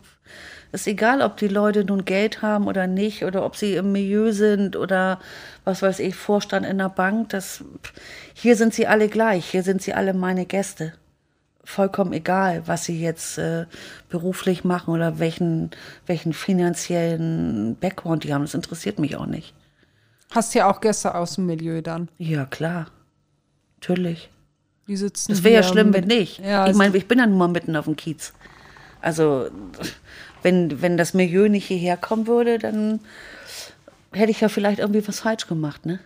[0.73, 4.33] ist egal, ob die Leute nun Geld haben oder nicht oder ob sie im Milieu
[4.33, 5.19] sind oder
[5.65, 7.31] was weiß ich, Vorstand in der Bank.
[7.31, 7.65] Das,
[8.35, 9.47] hier sind sie alle gleich.
[9.51, 10.93] Hier sind sie alle meine Gäste.
[11.65, 13.67] Vollkommen egal, was sie jetzt äh,
[14.09, 15.71] beruflich machen oder welchen,
[16.07, 18.43] welchen finanziellen Background die haben.
[18.43, 19.55] Das interessiert mich auch nicht.
[20.31, 22.09] Hast ja auch Gäste aus dem Milieu dann.
[22.19, 22.87] Ja, klar.
[23.81, 24.31] Natürlich.
[24.89, 26.39] Die sitzen Das wäre ja schlimm, wenn nicht.
[26.41, 28.33] Ja, ich es- meine, ich bin ja nun mal mitten auf dem Kiez.
[29.01, 29.49] Also,
[30.43, 33.01] wenn, wenn das Milieu nicht hierher kommen würde, dann
[34.13, 36.01] hätte ich ja vielleicht irgendwie was falsch gemacht, ne?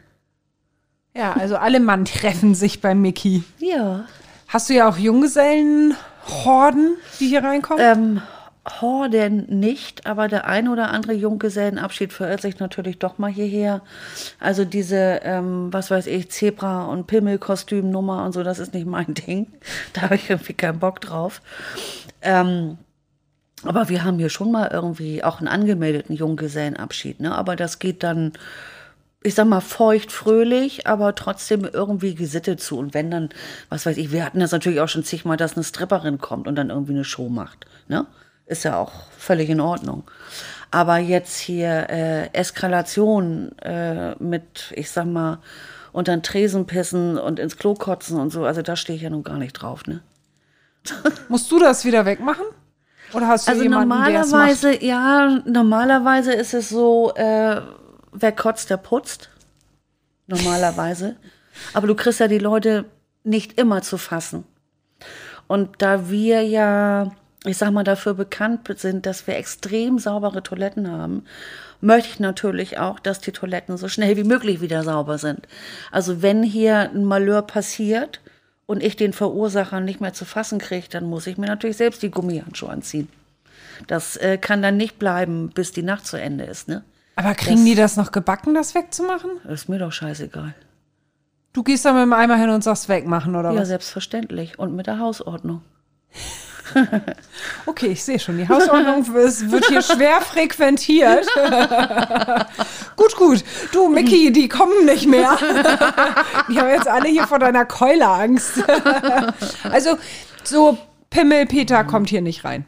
[1.14, 3.44] Ja, also alle Mann treffen sich bei Mickey.
[3.58, 4.06] Ja.
[4.48, 7.84] Hast du ja auch Junggesellen-Horden, die hier reinkommen?
[7.84, 8.22] Ähm,
[8.80, 13.82] Horden nicht, aber der ein oder andere Junggesellenabschied verirrt sich natürlich doch mal hierher.
[14.40, 19.14] Also diese, ähm, was weiß ich, Zebra- und Pimmelkostümnummer und so, das ist nicht mein
[19.14, 19.52] Ding.
[19.92, 21.42] Da habe ich irgendwie keinen Bock drauf.
[22.22, 22.78] Ähm,
[23.64, 27.34] aber wir haben hier schon mal irgendwie auch einen angemeldeten Junggesellenabschied, ne?
[27.34, 28.32] Aber das geht dann,
[29.22, 32.78] ich sag mal, feucht, fröhlich, aber trotzdem irgendwie gesittet zu.
[32.78, 33.30] Und wenn dann,
[33.68, 36.56] was weiß ich, wir hatten das natürlich auch schon zigmal, dass eine Stripperin kommt und
[36.56, 38.06] dann irgendwie eine Show macht, ne?
[38.46, 40.04] Ist ja auch völlig in Ordnung.
[40.70, 45.38] Aber jetzt hier äh, Eskalation äh, mit, ich sag mal,
[45.92, 49.10] unter den Tresen pissen und ins Klo kotzen und so, also da stehe ich ja
[49.10, 50.02] nun gar nicht drauf, ne?
[51.28, 52.44] Musst du das wieder wegmachen?
[53.14, 54.12] Oder hast du Also jemanden, es macht?
[54.12, 57.60] normalerweise, ja, normalerweise ist es so, äh,
[58.12, 59.30] wer kotzt, der putzt.
[60.26, 61.16] Normalerweise.
[61.74, 62.84] Aber du kriegst ja die Leute
[63.22, 64.44] nicht immer zu fassen.
[65.46, 67.12] Und da wir ja,
[67.44, 71.24] ich sag mal, dafür bekannt sind, dass wir extrem saubere Toiletten haben,
[71.80, 75.46] möchte ich natürlich auch, dass die Toiletten so schnell wie möglich wieder sauber sind.
[75.90, 78.20] Also wenn hier ein Malheur passiert
[78.66, 82.02] und ich den Verursacher nicht mehr zu fassen kriege, dann muss ich mir natürlich selbst
[82.02, 83.08] die Gummihandschuhe anziehen.
[83.86, 86.82] Das äh, kann dann nicht bleiben, bis die Nacht zu Ende ist, ne?
[87.16, 89.30] Aber kriegen die das noch gebacken, das wegzumachen?
[89.44, 90.54] Das ist mir doch scheißegal.
[91.52, 93.68] Du gehst da mit dem Eimer hin und sagst wegmachen, oder Ja, was?
[93.68, 94.58] selbstverständlich.
[94.58, 95.62] Und mit der Hausordnung.
[97.66, 101.26] Okay, ich sehe schon, die Hausordnung ist, wird hier schwer frequentiert.
[102.96, 103.44] gut, gut.
[103.72, 105.36] Du, Mickey, die kommen nicht mehr.
[106.48, 108.62] die haben jetzt alle hier vor deiner Keule Angst.
[109.70, 109.96] also,
[110.42, 110.78] so
[111.10, 112.64] Pimmelpeter kommt hier nicht rein.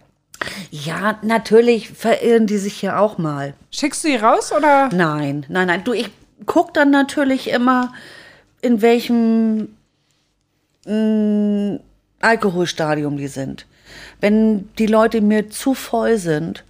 [0.70, 3.54] Ja, natürlich verirren die sich ja auch mal.
[3.70, 4.90] Schickst du die raus oder?
[4.92, 5.84] Nein, nein, nein.
[5.84, 6.10] Du, ich
[6.44, 7.92] guck dann natürlich immer,
[8.60, 9.76] in welchem
[10.86, 11.80] mh,
[12.20, 13.66] Alkoholstadium die sind.
[14.20, 16.64] Wenn die Leute mir zu voll sind,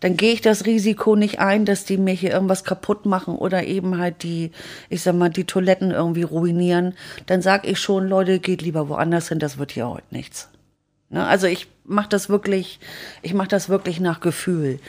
[0.00, 3.64] dann gehe ich das Risiko nicht ein, dass die mir hier irgendwas kaputt machen oder
[3.64, 4.50] eben halt die,
[4.88, 6.94] ich sag mal, die Toiletten irgendwie ruinieren.
[7.26, 10.48] Dann sag ich schon, Leute, geht lieber woanders hin, das wird hier heute nichts.
[11.10, 11.26] Ne?
[11.26, 12.80] Also ich mache das wirklich,
[13.22, 14.80] ich mache das wirklich nach Gefühl.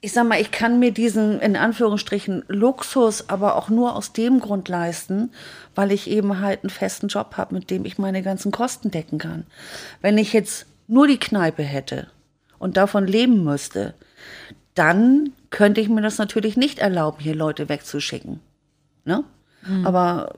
[0.00, 4.38] Ich sag mal, ich kann mir diesen in Anführungsstrichen Luxus aber auch nur aus dem
[4.40, 5.32] Grund leisten,
[5.74, 9.18] weil ich eben halt einen festen Job habe, mit dem ich meine ganzen Kosten decken
[9.18, 9.46] kann.
[10.02, 12.08] Wenn ich jetzt nur die Kneipe hätte
[12.58, 13.94] und davon leben müsste,
[14.74, 18.40] dann könnte ich mir das natürlich nicht erlauben, hier Leute wegzuschicken.
[19.04, 19.24] Ne?
[19.84, 20.34] Aber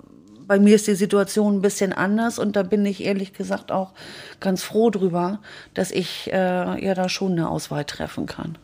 [0.47, 3.93] bei mir ist die Situation ein bisschen anders und da bin ich ehrlich gesagt auch
[4.41, 5.41] ganz froh drüber,
[5.74, 8.57] dass ich äh, ja da schon eine Auswahl treffen kann.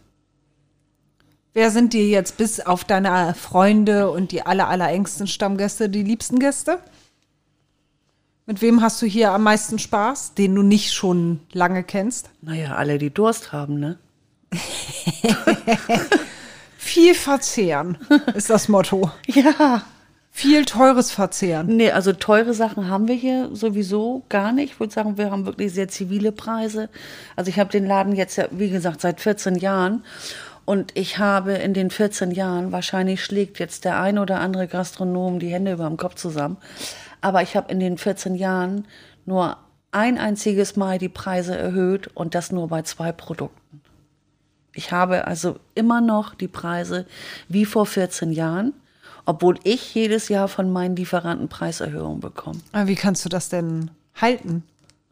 [1.55, 6.39] Wer sind dir jetzt bis auf deine Freunde und die aller, allerengsten Stammgäste die liebsten
[6.39, 6.79] Gäste?
[8.47, 12.31] Mit wem hast du hier am meisten Spaß, den du nicht schon lange kennst?
[12.41, 13.99] Naja, alle, die Durst haben, ne?
[16.77, 17.99] Viel verzehren
[18.35, 19.11] ist das Motto.
[19.27, 19.83] Ja.
[20.35, 21.77] Viel teures Verzehren.
[21.77, 24.73] Nee, also teure Sachen haben wir hier sowieso gar nicht.
[24.73, 26.89] Ich würde sagen, wir haben wirklich sehr zivile Preise.
[27.37, 30.05] Also ich habe den Laden jetzt ja, wie gesagt, seit 14 Jahren.
[30.65, 35.39] Und ich habe in den 14 Jahren, wahrscheinlich schlägt jetzt der ein oder andere Gastronom
[35.39, 36.57] die Hände über dem Kopf zusammen,
[37.21, 38.87] aber ich habe in den 14 Jahren
[39.27, 39.59] nur
[39.91, 43.82] ein einziges Mal die Preise erhöht und das nur bei zwei Produkten.
[44.75, 47.07] Ich habe also immer noch die Preise
[47.49, 48.73] wie vor 14 Jahren,
[49.27, 52.61] obwohl ich jedes Jahr von meinen Lieferanten Preiserhöhungen bekomme.
[52.73, 54.65] Aber wie kannst du das denn halten?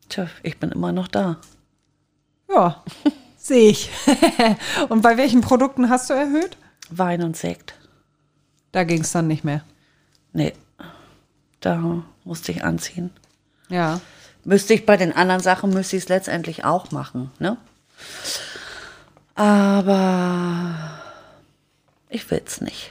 [0.09, 1.37] Tja, ich bin immer noch da.
[2.49, 2.83] Ja,
[3.37, 3.91] sehe ich.
[4.89, 6.57] und bei welchen Produkten hast du erhöht?
[6.91, 7.75] Wein und Sekt.
[8.73, 9.63] Da ging es dann nicht mehr.
[10.33, 10.55] Nee,
[11.61, 13.11] da musste ich anziehen.
[13.69, 14.01] Ja.
[14.45, 17.59] Müsste ich bei den anderen Sachen, müsste ich es letztendlich auch machen, ne?
[19.41, 20.75] Aber
[22.11, 22.91] ich will's nicht.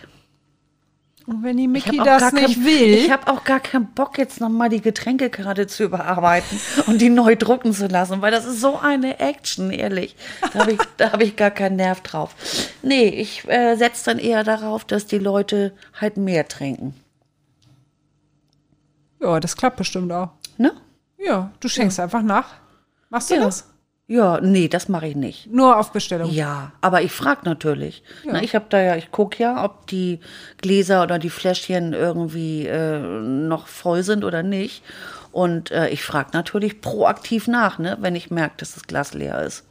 [1.28, 2.94] Und wenn die Mickey das nicht kein, will.
[2.96, 7.36] Ich habe auch gar keinen Bock, jetzt nochmal die Getränkekarte zu überarbeiten und die neu
[7.36, 10.16] drucken zu lassen, weil das ist so eine Action, ehrlich.
[10.52, 12.34] Da habe ich, da hab ich gar keinen Nerv drauf.
[12.82, 16.96] Nee, ich äh, setze dann eher darauf, dass die Leute halt mehr trinken.
[19.22, 20.30] ja, das klappt bestimmt auch.
[20.58, 20.72] Ne?
[21.20, 22.56] Ja, du schenkst einfach nach.
[23.12, 23.42] Machst du Ja.
[23.46, 23.70] das?
[24.10, 25.54] Ja, nee, das mache ich nicht.
[25.54, 26.32] Nur auf Bestellung.
[26.32, 28.02] Ja, aber ich frage natürlich.
[28.26, 30.20] Na, ich habe da ja, ich gucke ja, ob die
[30.58, 34.84] Gläser oder die Fläschchen irgendwie äh, noch voll sind oder nicht.
[35.32, 39.44] Und äh, ich frage natürlich proaktiv nach, ne, wenn ich merke, dass das Glas leer
[39.44, 39.64] ist.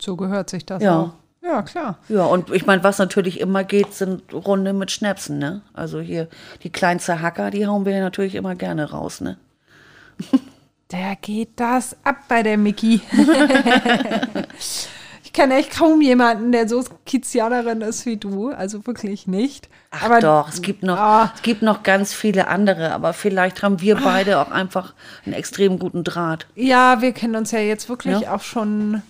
[0.00, 1.00] So gehört sich das Ja.
[1.00, 1.10] auch.
[1.42, 1.98] Ja, klar.
[2.08, 5.62] Ja, und ich meine, was natürlich immer geht, sind Runde mit Schnäpsen, ne?
[5.72, 6.28] Also hier
[6.62, 9.36] die kleinste Hacker, die hauen wir ja natürlich immer gerne raus, ne?
[10.92, 13.00] Der geht das ab bei der Mickey.
[15.24, 18.50] ich kenne echt kaum jemanden, der so Kizianerin ist wie du.
[18.50, 19.68] Also wirklich nicht.
[19.92, 21.32] Ach doch, es gibt noch, Ah.
[21.34, 25.78] es gibt noch ganz viele andere, aber vielleicht haben wir beide auch einfach einen extrem
[25.78, 26.46] guten Draht.
[26.54, 28.34] Ja, wir kennen uns ja jetzt wirklich Ja.
[28.34, 29.02] auch schon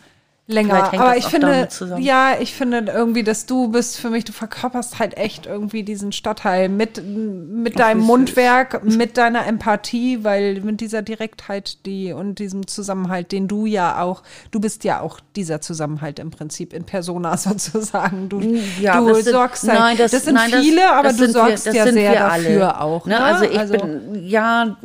[0.52, 0.92] länger.
[0.92, 4.98] Aber das ich finde, ja, ich finde irgendwie, dass du bist für mich, du verkörperst
[4.98, 8.06] halt echt irgendwie diesen Stadtteil mit, mit deinem wie süß.
[8.08, 14.00] Mundwerk, mit deiner Empathie, weil mit dieser Direktheit, die und diesem Zusammenhalt, den du ja
[14.02, 18.28] auch, du bist ja auch dieser Zusammenhalt im Prinzip in Persona sozusagen.
[18.28, 18.40] Du,
[18.80, 21.22] Ja, du das sind- sorgst halt, nein, das, sind nein, das- viele, aber das du
[21.22, 22.42] wir- sorgst das ja sehr wir alle.
[22.44, 23.06] dafür auch.
[23.06, 23.14] Ne?
[23.14, 23.20] Ne?
[23.22, 24.76] Also ich bin, ja,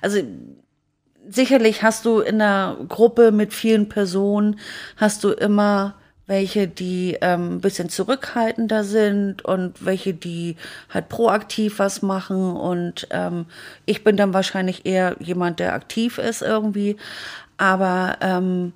[0.00, 0.18] also
[1.28, 4.58] sicherlich hast du in einer Gruppe mit vielen Personen,
[4.96, 5.94] hast du immer
[6.26, 10.56] welche, die ähm, ein bisschen zurückhaltender sind und welche, die
[10.90, 12.54] halt proaktiv was machen.
[12.54, 13.46] Und ähm,
[13.86, 16.96] ich bin dann wahrscheinlich eher jemand, der aktiv ist irgendwie.
[17.56, 18.74] Aber ähm,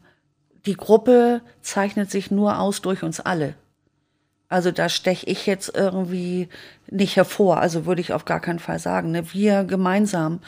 [0.64, 3.55] die Gruppe zeichnet sich nur aus durch uns alle.
[4.48, 6.48] Also da steche ich jetzt irgendwie
[6.90, 7.59] nicht hervor.
[7.59, 9.11] Also würde ich auf gar keinen Fall sagen.
[9.11, 9.32] Ne?
[9.32, 10.40] Wir gemeinsam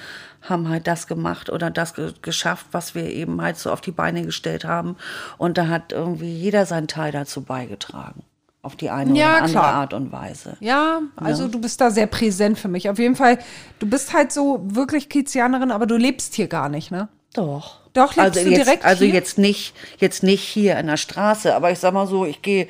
[0.49, 3.91] haben halt das gemacht oder das ge geschafft, was wir eben halt so auf die
[3.91, 4.97] Beine gestellt haben.
[5.39, 8.23] Und da hat irgendwie jeder seinen Teil dazu beigetragen.
[8.63, 9.75] Auf die eine Ja, oder andere klar.
[9.75, 10.57] Art und Weise.
[10.61, 12.89] Ja, also du bist da sehr präsent für mich.
[12.89, 13.39] Auf jeden Fall,
[13.79, 17.09] du bist halt so wirklich Kizianerin, aber du lebst hier gar nicht, ne?
[17.35, 17.81] Doch.
[17.93, 19.15] Doch, lebst also du jetzt, direkt Also hier?
[19.15, 22.69] jetzt nicht, jetzt nicht hier in der Straße, aber ich sag mal so, ich gehe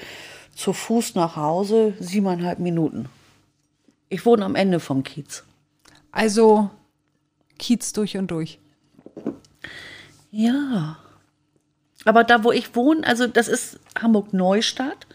[0.55, 3.09] zu Fuß nach Hause, siebeneinhalb Minuten.
[4.09, 5.45] Ich wohne am Ende vom Kiez.
[6.13, 6.71] Also
[7.59, 8.59] Kiez durch und durch.
[10.31, 10.99] Ja.
[12.05, 15.07] Aber da, wo ich wohne, also das ist Hamburg-Neustadt.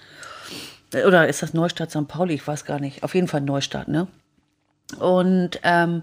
[0.93, 2.07] Oder ist das Neustadt St.
[2.07, 2.33] Pauli?
[2.33, 3.03] Ich weiß gar nicht.
[3.03, 4.07] Auf jeden Fall Neustadt, ne?
[4.97, 6.01] Und ähm,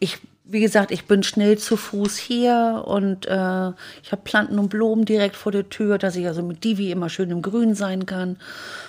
[0.00, 3.70] ich, wie gesagt, ich bin schnell zu Fuß hier und äh,
[4.02, 7.08] ich habe Planten und Blumen direkt vor der Tür, dass ich also mit Divi immer
[7.08, 8.36] schön im Grün sein kann.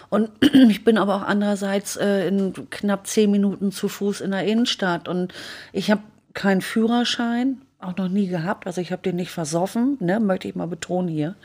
[0.10, 0.30] Und
[0.70, 5.08] ich bin aber auch andererseits äh, in knapp zehn Minuten zu Fuß in der Innenstadt
[5.08, 5.34] und
[5.72, 6.02] ich habe
[6.40, 8.66] keinen Führerschein, auch noch nie gehabt.
[8.66, 11.36] Also ich habe den nicht versoffen, ne, möchte ich mal betonen hier.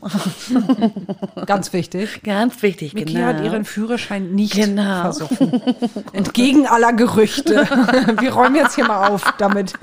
[1.46, 2.22] Ganz wichtig.
[2.24, 3.26] Ganz wichtig, Miki genau.
[3.26, 5.02] hat ihren Führerschein nicht Genau.
[5.02, 5.62] versoffen.
[6.12, 7.54] Entgegen aller Gerüchte.
[8.20, 9.74] Wir räumen jetzt hier mal auf damit.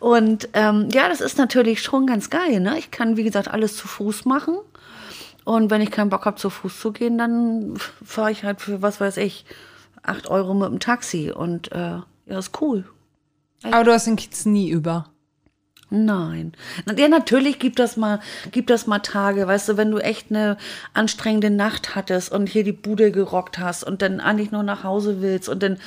[0.00, 2.60] Und ähm, ja, das ist natürlich schon ganz geil.
[2.60, 2.78] Ne?
[2.78, 4.56] Ich kann, wie gesagt, alles zu Fuß machen.
[5.44, 8.80] Und wenn ich keinen Bock habe, zu Fuß zu gehen, dann fahre ich halt für,
[8.80, 9.44] was weiß ich,
[10.02, 11.30] acht Euro mit dem Taxi.
[11.30, 12.84] Und äh, ja, ist cool.
[13.62, 15.10] Aber du hast den Kiez nie über.
[15.88, 16.52] Nein.
[16.96, 18.20] Ja, natürlich gibt das mal,
[18.50, 20.56] gibt das mal Tage, weißt du, wenn du echt eine
[20.94, 25.22] anstrengende Nacht hattest und hier die Bude gerockt hast und dann eigentlich nur nach Hause
[25.22, 25.78] willst und dann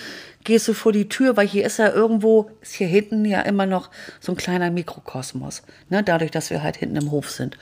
[0.45, 3.65] gehst du vor die Tür, weil hier ist ja irgendwo, ist hier hinten ja immer
[3.65, 3.89] noch
[4.21, 7.57] so ein kleiner Mikrokosmos, ne, dadurch, dass wir halt hinten im Hof sind.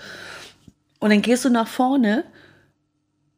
[0.99, 2.23] Und dann gehst du nach vorne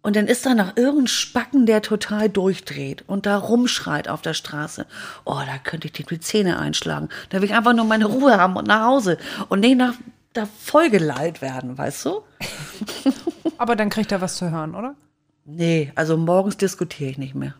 [0.02, 4.34] und dann ist da noch irgendein Spacken, der total durchdreht und da rumschreit auf der
[4.34, 4.86] Straße.
[5.26, 7.10] Oh, da könnte ich dir die Zähne einschlagen.
[7.30, 9.18] Da will ich einfach nur meine Ruhe haben und nach Hause
[9.50, 9.94] und nicht nach
[10.34, 12.22] da vollgelallt werden, weißt du?
[13.58, 14.96] Aber dann kriegt er was zu hören, oder?
[15.46, 17.56] Nee, also morgens diskutiere ich nicht mehr.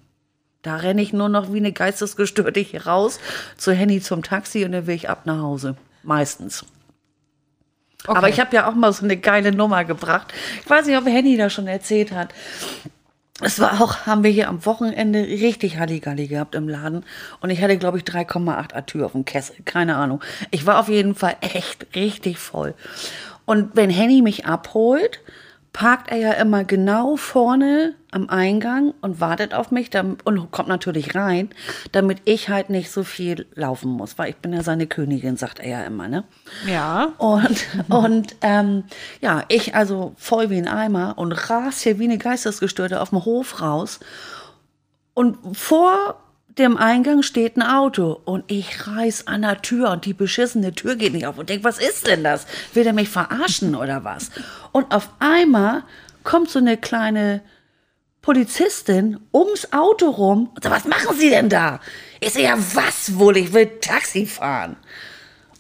[0.62, 3.20] Da renne ich nur noch wie eine Geistesgestörte hier raus
[3.58, 5.76] zu Henny zum Taxi und dann will ich ab nach Hause.
[6.04, 6.66] Meistens.
[8.06, 8.18] Okay.
[8.18, 10.34] Aber ich habe ja auch mal so eine geile Nummer gebracht.
[10.64, 12.34] Ich weiß nicht, ob Henny das schon erzählt hat.
[13.42, 17.06] Es war auch, haben wir hier am Wochenende richtig Halligalli gehabt im Laden.
[17.40, 19.56] Und ich hatte, glaube ich, 3,8 Atür auf dem Kessel.
[19.64, 20.22] Keine Ahnung.
[20.52, 22.74] Ich war auf jeden Fall echt richtig voll.
[23.46, 25.22] Und wenn Henny mich abholt,
[25.74, 30.68] parkt er ja immer genau vorne am Eingang und wartet auf mich dann, und kommt
[30.68, 31.50] natürlich rein,
[31.92, 35.60] damit ich halt nicht so viel laufen muss, weil ich bin ja seine Königin, sagt
[35.60, 36.24] er ja immer, ne?
[36.66, 37.14] Ja.
[37.18, 38.84] Und, und ähm,
[39.22, 43.26] ja, ich also voll wie ein Eimer und ras hier wie eine Geistesgestörte auf dem
[43.26, 44.00] Hof raus.
[45.14, 46.20] Und vor
[46.60, 50.96] dem Eingang steht ein Auto und ich reiß an der Tür und die beschissene Tür
[50.96, 52.46] geht nicht auf und denk, was ist denn das?
[52.74, 54.30] Will der mich verarschen oder was?
[54.72, 55.84] Und auf einmal
[56.24, 57.42] kommt so eine kleine
[58.22, 61.80] Polizistin ums Auto rum und sagt, was machen Sie denn da?
[62.20, 64.76] Ich sehe ja, was wohl, ich will Taxi fahren.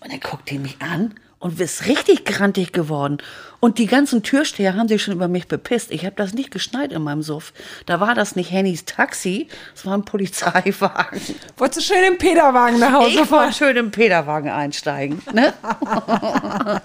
[0.01, 3.17] Und dann guckt die mich an und ist richtig grantig geworden.
[3.61, 5.91] Und die ganzen Türsteher haben sich schon über mich bepisst.
[5.91, 7.53] Ich habe das nicht geschneit in meinem Suff.
[7.85, 11.19] Da war das nicht Hennys Taxi, es war ein Polizeiwagen.
[11.57, 13.29] Wolltest du schön im Peterwagen nach Hause Ich fahren?
[13.45, 15.21] wollte schön im Peterwagen einsteigen.
[15.33, 15.53] Ne?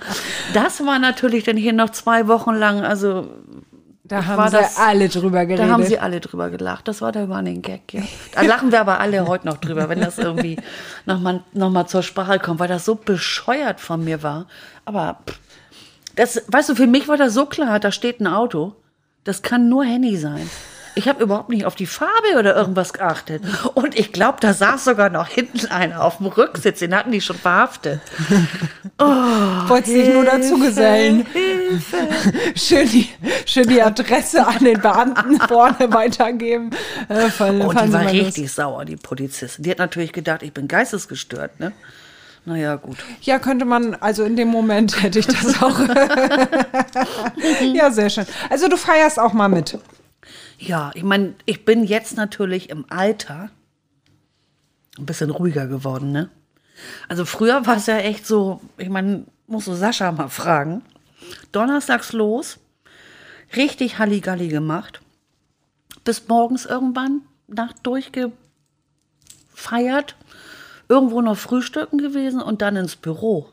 [0.54, 3.30] das war natürlich dann hier noch zwei Wochen lang, also
[4.06, 5.66] Da Ich haben sie das- alle drüber geredet.
[5.66, 6.86] da haben sie alle drüber gelacht.
[6.88, 8.02] Das war der Running Gag, ja.
[8.34, 10.58] Da lachen wir aber alle heute noch drüber, wenn das irgendwie
[11.06, 14.46] nochmal noch mal zur Sprache kommt, weil das so bescheuert von mir war.
[14.84, 15.20] Aber
[16.16, 18.74] das, weißt du, für mich war das so klar, da steht ein Auto.
[19.24, 20.50] Das kann nur Henny sein.
[20.96, 23.42] Ich habe überhaupt nicht auf die Farbe oder irgendwas geachtet.
[23.74, 26.78] Und ich glaube, da saß sogar noch hinten einer auf dem Rücksitz.
[26.78, 28.00] Den hatten die schon verhaftet.
[28.98, 31.26] Wolltest dich nur dazu gesellen.
[32.54, 33.08] Schön die,
[33.44, 36.70] schön die Adresse an den Beamten vorne weitergeben.
[37.08, 39.64] Äh, fahren die war richtig sauer, die Polizistin.
[39.64, 41.72] Die hat natürlich gedacht, ich bin geistesgestört, ne?
[42.44, 42.98] Naja, gut.
[43.22, 45.78] Ja, könnte man, also in dem Moment hätte ich das auch.
[47.72, 48.26] ja, sehr schön.
[48.50, 49.78] Also du feierst auch mal mit.
[50.66, 53.50] Ja, ich meine, ich bin jetzt natürlich im Alter
[54.96, 56.30] ein bisschen ruhiger geworden, ne?
[57.06, 60.82] Also früher war es ja echt so, ich meine, musst du Sascha mal fragen.
[61.52, 62.58] Donnerstags los,
[63.54, 65.02] richtig Halligalli gemacht,
[66.02, 68.32] bis morgens irgendwann, Nacht durchgefeiert,
[70.88, 73.50] irgendwo noch frühstücken gewesen und dann ins Büro.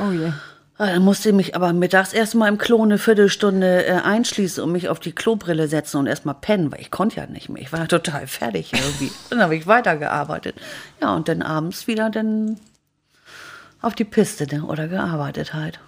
[0.00, 0.26] Oh je.
[0.26, 0.40] Ah,
[0.78, 4.88] Dann musste ich mich aber mittags erstmal im Klo eine Viertelstunde äh, einschließen und mich
[4.88, 7.60] auf die Klobrille setzen und erstmal pennen, weil ich konnte ja nicht mehr.
[7.60, 9.10] Ich war total fertig irgendwie.
[9.28, 10.54] dann habe ich weitergearbeitet.
[11.02, 12.60] Ja, und dann abends wieder dann
[13.82, 15.80] auf die Piste ne, oder gearbeitet halt.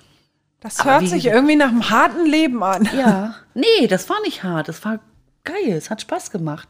[0.60, 2.88] Das Aber hört sich irgendwie nach einem harten Leben an.
[2.96, 4.68] Ja, nee, das war nicht hart.
[4.68, 4.98] Das war
[5.44, 5.72] geil.
[5.72, 6.68] Es hat Spaß gemacht.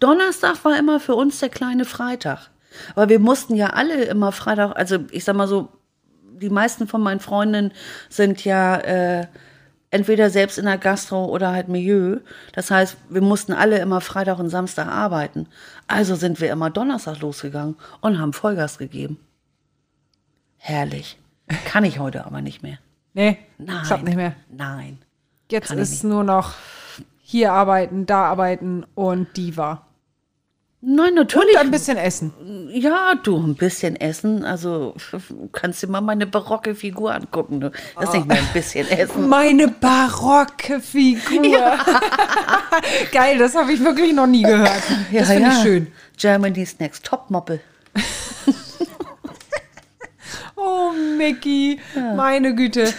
[0.00, 2.50] Donnerstag war immer für uns der kleine Freitag.
[2.94, 5.68] Weil wir mussten ja alle immer Freitag, also ich sag mal so,
[6.40, 7.72] die meisten von meinen Freundinnen
[8.08, 9.26] sind ja äh,
[9.90, 12.18] entweder selbst in der Gastro oder halt Milieu.
[12.52, 15.46] Das heißt, wir mussten alle immer Freitag und Samstag arbeiten.
[15.86, 19.18] Also sind wir immer Donnerstag losgegangen und haben Vollgas gegeben.
[20.56, 21.18] Herrlich.
[21.64, 22.78] Kann ich heute aber nicht mehr.
[23.14, 23.82] Nee, Nein.
[23.84, 24.34] klappt nicht mehr.
[24.50, 24.98] Nein.
[25.50, 26.54] Jetzt ist nur noch
[27.22, 29.87] hier arbeiten, da arbeiten und Diva.
[30.80, 31.58] Nein, Und natürlich.
[31.58, 32.32] ein bisschen essen.
[32.72, 34.44] Ja, du, ein bisschen essen.
[34.44, 37.60] Also, du kannst dir mal meine barocke Figur angucken.
[37.60, 37.72] Du.
[37.96, 39.28] Das ist nicht mehr ein bisschen essen.
[39.28, 41.78] Meine barocke Figur.
[43.12, 44.70] Geil, das habe ich wirklich noch nie gehört.
[45.12, 45.86] Das finde ich schön.
[46.16, 47.60] Germany's Next Topmodel.
[50.56, 51.80] Oh, Mickey,
[52.16, 52.92] meine Güte.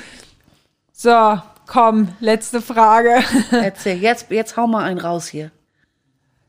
[0.94, 3.22] So, komm, letzte Frage.
[3.52, 5.52] Erzähl, jetzt, jetzt hau mal einen raus hier.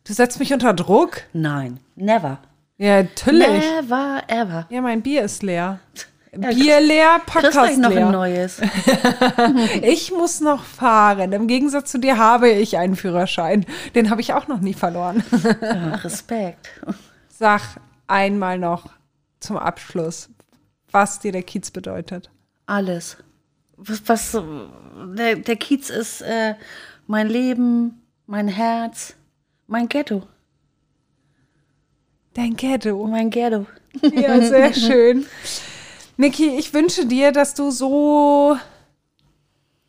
[0.05, 1.23] Du setzt mich unter Druck?
[1.33, 2.39] Nein, never.
[2.79, 3.65] Ja, natürlich.
[3.65, 4.67] Never, ever.
[4.71, 5.81] Ja, mein Bier ist leer.
[6.33, 8.11] Bier leer, Podcast gleich noch ein leer.
[8.11, 8.61] neues.
[9.83, 11.33] Ich muss noch fahren.
[11.33, 13.67] Im Gegensatz zu dir habe ich einen Führerschein.
[13.95, 15.23] Den habe ich auch noch nie verloren.
[15.61, 16.71] Ja, Respekt.
[17.29, 17.61] Sag
[18.07, 18.87] einmal noch
[19.41, 20.29] zum Abschluss,
[20.93, 22.31] was dir der Kiez bedeutet.
[22.67, 23.17] Alles.
[23.77, 24.43] Was, was
[25.17, 26.55] der, der Kiez ist äh,
[27.07, 29.15] mein Leben, mein Herz,
[29.71, 30.23] mein Ghetto.
[32.35, 33.07] Dein Ghetto.
[33.07, 33.67] Mein Ghetto.
[34.03, 35.27] Ja, sehr schön.
[36.17, 38.57] Niki, ich wünsche dir, dass du so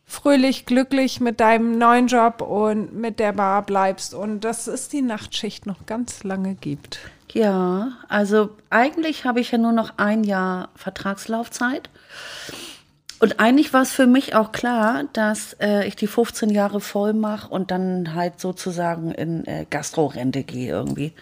[0.04, 5.02] fröhlich, glücklich mit deinem neuen Job und mit der Bar bleibst und dass es die
[5.02, 6.98] Nachtschicht noch ganz lange gibt.
[7.32, 11.88] Ja, also eigentlich habe ich ja nur noch ein Jahr Vertragslaufzeit.
[13.22, 17.12] Und eigentlich war es für mich auch klar, dass äh, ich die 15 Jahre voll
[17.12, 21.12] mache und dann halt sozusagen in äh, Gastrorente gehe irgendwie.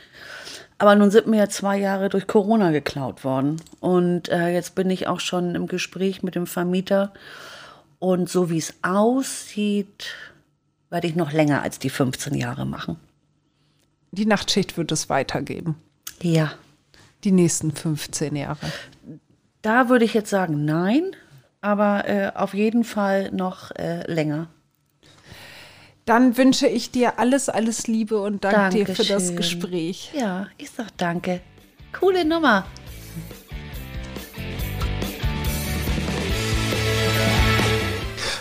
[0.79, 3.61] Aber nun sind mir ja zwei Jahre durch Corona geklaut worden.
[3.81, 7.13] Und äh, jetzt bin ich auch schon im Gespräch mit dem Vermieter.
[7.99, 10.15] Und so wie es aussieht,
[10.89, 12.97] werde ich noch länger als die 15 Jahre machen.
[14.11, 15.77] Die Nachtschicht wird es weitergeben.
[16.23, 16.53] Ja.
[17.25, 18.73] Die nächsten 15 Jahre.
[19.61, 21.15] Da würde ich jetzt sagen, nein
[21.61, 24.49] aber äh, auf jeden Fall noch äh, länger.
[26.05, 28.87] Dann wünsche ich dir alles, alles Liebe und danke Dankeschön.
[28.87, 30.11] dir für das Gespräch.
[30.15, 31.41] Ja, ich sag danke.
[31.93, 32.67] Coole Nummer.